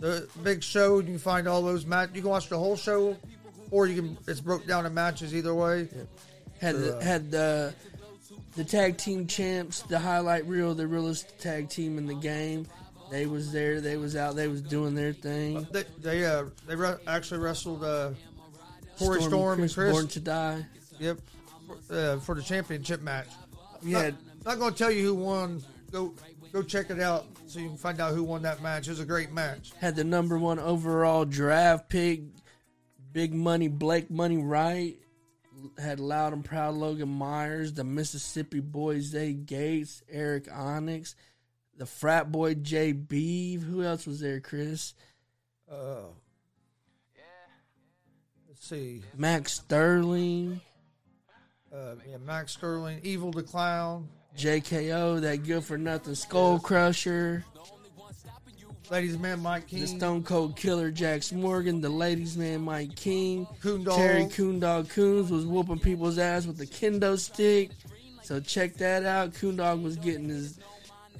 [0.00, 0.98] The big show.
[0.98, 2.10] You find all those match.
[2.12, 3.16] You can watch the whole show,
[3.70, 4.18] or you can.
[4.26, 5.88] It's broke down in matches either way.
[6.60, 7.74] Had For, the, uh, had the
[8.56, 12.66] the tag team champs, the highlight reel, the realest tag team in the game.
[13.10, 13.80] They was there.
[13.80, 14.36] They was out.
[14.36, 15.66] They was doing their thing.
[15.70, 18.10] They they uh they re- actually wrestled uh
[18.98, 19.92] Corey Storm, and Chris.
[19.92, 20.66] Born to Die.
[20.98, 21.18] Yep,
[21.90, 23.28] uh, for the championship match.
[23.82, 25.62] We Not, not going to tell you who won.
[25.92, 26.14] Go
[26.52, 28.86] go check it out so you can find out who won that match.
[28.86, 29.72] It was a great match.
[29.78, 32.22] had the number one overall draft pick,
[33.12, 34.96] Big Money Blake Money Wright.
[35.78, 41.16] Had loud and proud Logan Myers, the Mississippi Boys, Zay Gates, Eric Onyx,
[41.76, 43.62] the frat boy Jay Beeve.
[43.62, 44.94] Who else was there, Chris?
[45.70, 46.04] Uh,
[48.48, 49.02] let's see.
[49.16, 50.60] Max Sterling,
[51.72, 57.44] Uh, yeah, Max Sterling, Evil the Clown, JKO, that good for nothing Skull Crusher,
[58.88, 59.80] Ladies Man Mike King.
[59.80, 63.96] the Stone Cold Killer Jax Morgan, the Ladies Man Mike King, Coondog.
[63.96, 67.70] Terry Coondog Coons was whooping people's ass with the kendo stick.
[68.22, 69.32] So check that out.
[69.34, 70.58] Coondog was getting his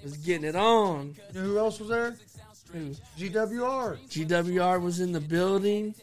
[0.02, 1.14] was getting it on.
[1.32, 2.16] You know who else was there?
[2.72, 2.90] Who?
[3.18, 3.98] GWR.
[4.08, 5.94] GWR was in the building.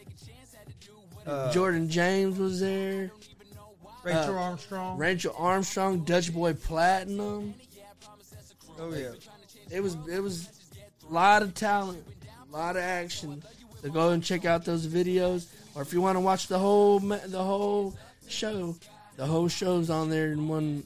[1.26, 3.12] Uh, Jordan James was there.
[4.04, 4.98] Rachel uh, Armstrong.
[4.98, 7.54] Rachel Armstrong, Dutch Boy Platinum.
[8.80, 9.12] oh yeah.
[9.72, 10.50] It was it was
[11.10, 12.06] a lot of talent,
[12.50, 13.41] a lot of action.
[13.82, 17.00] So go and check out those videos, or if you want to watch the whole
[17.00, 17.96] the whole
[18.28, 18.76] show,
[19.16, 20.84] the whole show's on there in one.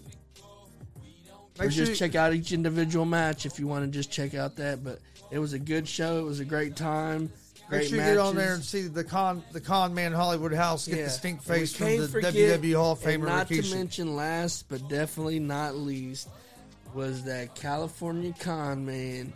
[1.60, 4.12] Or Make sure just you- check out each individual match if you want to just
[4.12, 4.84] check out that.
[4.84, 5.00] But
[5.32, 6.20] it was a good show.
[6.20, 7.32] It was a great time.
[7.70, 10.54] Great Make sure you get on there and see the con the con man Hollywood
[10.54, 13.24] House get the stink And we face from can't the forget- WWE Hall of and
[13.24, 16.30] Famer Not to mention last but definitely not least
[16.94, 19.34] was that California con man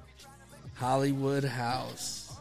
[0.76, 2.32] Hollywood House.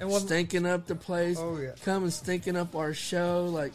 [0.00, 1.38] And one, stinking up the place.
[1.40, 1.72] Oh, yeah.
[1.84, 3.46] Coming stinking up our show.
[3.46, 3.72] Like,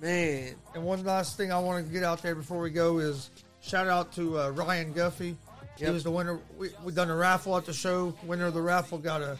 [0.00, 0.54] man.
[0.74, 3.30] and one last thing I want to get out there before we go is
[3.60, 5.36] shout out to uh, Ryan Guffey.
[5.76, 6.40] He was the winner.
[6.56, 8.14] We we done a raffle at the show.
[8.24, 9.38] Winner of the raffle got a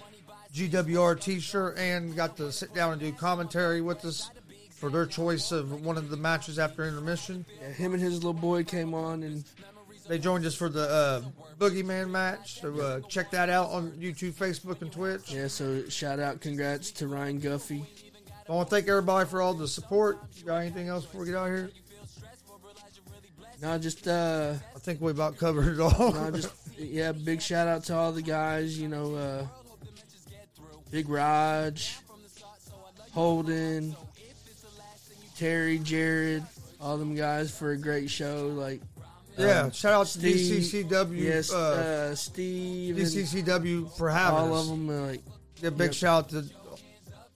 [0.55, 4.31] GWR T-shirt and got to sit down and do commentary with us
[4.71, 7.45] for their choice of one of the matches after intermission.
[7.61, 9.45] Yeah, him and his little boy came on and
[10.07, 11.23] They joined us for the uh,
[11.59, 12.61] Boogeyman match.
[12.61, 15.33] So uh, check that out on YouTube, Facebook, and Twitch.
[15.33, 17.85] yeah, so shout out, congrats to Ryan Guffey.
[18.49, 20.19] I want to thank everybody for all the support.
[20.37, 21.71] You got anything else before we get out here?
[23.61, 26.13] No, just uh I think we about covered it all.
[26.13, 29.47] no, just yeah, big shout out to all the guys, you know, uh
[30.91, 31.97] Big Raj,
[33.13, 33.95] Holden,
[35.37, 36.45] Terry, Jared,
[36.81, 38.49] all them guys for a great show.
[38.55, 38.81] Like
[39.37, 41.17] yeah, um, shout out to Steve- DCCW.
[41.17, 44.63] Yes, uh, uh, Steve, DCCW for having all us.
[44.63, 45.07] of them.
[45.09, 45.21] Like,
[45.61, 45.93] Yeah, big Yep.
[45.95, 46.45] shout out to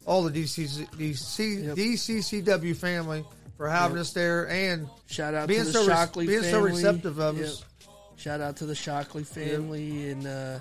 [0.07, 1.77] all the DCC, DC, Yep.
[1.77, 3.25] DCCW family
[3.63, 4.01] for having Yep.
[4.03, 6.51] us there and shout out being to the so re- being family.
[6.51, 7.47] so receptive of Yep.
[7.47, 7.65] us.
[8.17, 10.59] Shout out to the Shockley family and uh,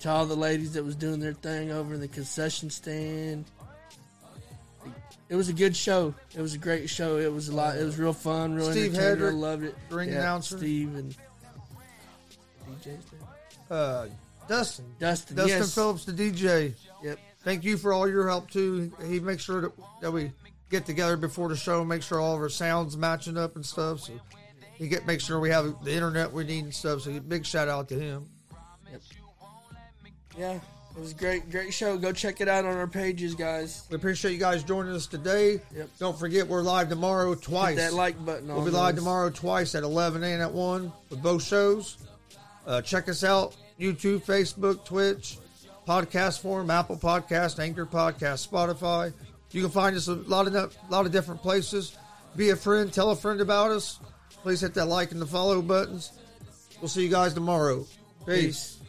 [0.00, 3.46] to all the ladies that was doing their thing over in the concession stand.
[5.30, 6.14] It was a good show.
[6.36, 7.16] It was a great show.
[7.16, 7.78] It was a lot.
[7.78, 9.28] It was real fun, real Steve entertaining.
[9.28, 9.74] I loved it.
[9.88, 10.58] ring announcer.
[10.58, 11.16] Steve and
[12.82, 12.98] DJ
[13.70, 14.08] Uh,
[14.46, 15.36] Dustin, Dustin.
[15.36, 15.74] Dustin yes.
[15.74, 16.74] Phillips, the DJ.
[17.02, 17.18] Yep.
[17.44, 18.92] Thank you for all your help too.
[19.06, 19.72] He makes sure that,
[20.02, 20.32] that we
[20.72, 24.00] get together before the show, make sure all of our sounds matching up and stuff.
[24.00, 24.14] So
[24.74, 27.02] he get make sure we have the internet we need and stuff.
[27.02, 28.28] So big shout out to him.
[30.36, 30.58] Yeah.
[30.94, 31.96] It was a great, great show.
[31.96, 33.86] Go check it out on our pages, guys.
[33.88, 35.60] We appreciate you guys joining us today.
[35.74, 35.88] Yep.
[35.98, 37.78] Don't forget we're live tomorrow twice.
[37.78, 38.48] Hit that like button.
[38.48, 41.96] We'll be live tomorrow twice at 11 and at 1 with both shows.
[42.66, 45.38] Uh, check us out YouTube, Facebook, Twitch,
[45.88, 49.14] podcast form, Apple Podcast, Anchor Podcast, Spotify.
[49.52, 51.96] You can find us a lot of a lot of different places.
[52.36, 54.00] Be a friend, tell a friend about us.
[54.42, 56.12] Please hit that like and the follow buttons.
[56.80, 57.86] We'll see you guys tomorrow.
[58.26, 58.76] Peace.
[58.76, 58.81] Peace.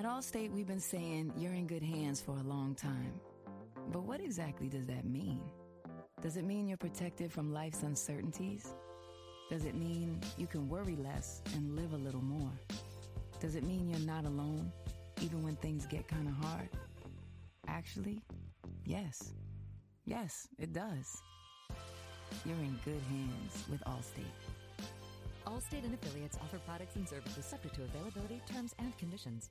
[0.00, 3.20] At Allstate, we've been saying you're in good hands for a long time.
[3.92, 5.42] But what exactly does that mean?
[6.22, 8.72] Does it mean you're protected from life's uncertainties?
[9.50, 12.50] Does it mean you can worry less and live a little more?
[13.40, 14.72] Does it mean you're not alone?
[15.20, 16.70] even when things get kind of hard?
[17.68, 18.22] Actually,
[18.86, 19.34] yes.
[20.06, 21.20] Yes, it does.
[22.46, 24.32] You're in good hands with Allstate.
[25.46, 29.50] Allstate and affiliates offer products and services subject to availability, terms, and conditions.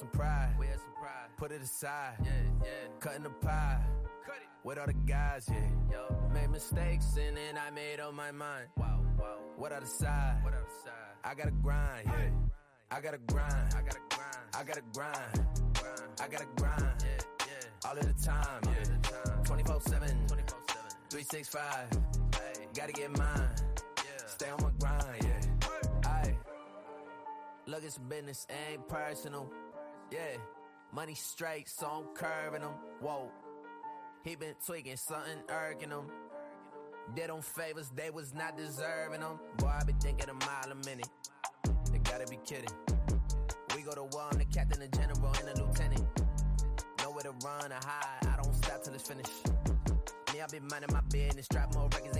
[0.00, 0.54] Some pride.
[0.58, 1.28] We had some pride.
[1.36, 2.14] Put it aside.
[2.24, 2.30] Yeah,
[2.64, 2.70] yeah.
[3.00, 3.80] Cutting the pie.
[4.24, 4.48] Cut it.
[4.64, 5.92] With all the guys, yeah.
[5.92, 6.30] Yo.
[6.32, 8.68] Made mistakes and then I made up my mind.
[8.76, 9.36] Wow, wow.
[9.56, 10.38] What I decide?
[10.42, 11.14] What I decide?
[11.22, 12.30] I gotta grind, yeah.
[12.90, 13.74] I gotta grind.
[13.76, 14.48] I gotta grind.
[14.54, 15.46] I gotta grind.
[16.20, 17.04] I gotta grind.
[17.04, 17.88] Yeah, yeah.
[17.90, 19.44] All of the time, yeah.
[19.44, 20.26] 24 7.
[21.10, 21.62] 365.
[22.34, 22.66] Hey.
[22.74, 23.48] Gotta get mine.
[23.98, 24.26] Yeah.
[24.26, 26.10] Stay on my grind, yeah.
[26.10, 26.36] Aye.
[27.66, 29.50] Look, it's business, ain't personal.
[30.10, 30.38] Yeah,
[30.92, 32.72] money straight, so I'm curving them.
[33.00, 33.30] Whoa,
[34.24, 36.06] he been tweaking, something irking him.
[37.14, 39.38] Did them favors, they was not deserving them.
[39.58, 41.08] Boy, I be thinking a mile a minute.
[41.92, 42.74] They gotta be kidding.
[43.76, 46.04] We go to war, I'm the captain, the general, and the lieutenant.
[47.02, 49.30] Nowhere to run or hide, I don't stop till it's finished.
[50.34, 52.16] Me, I be minding my business, drop more records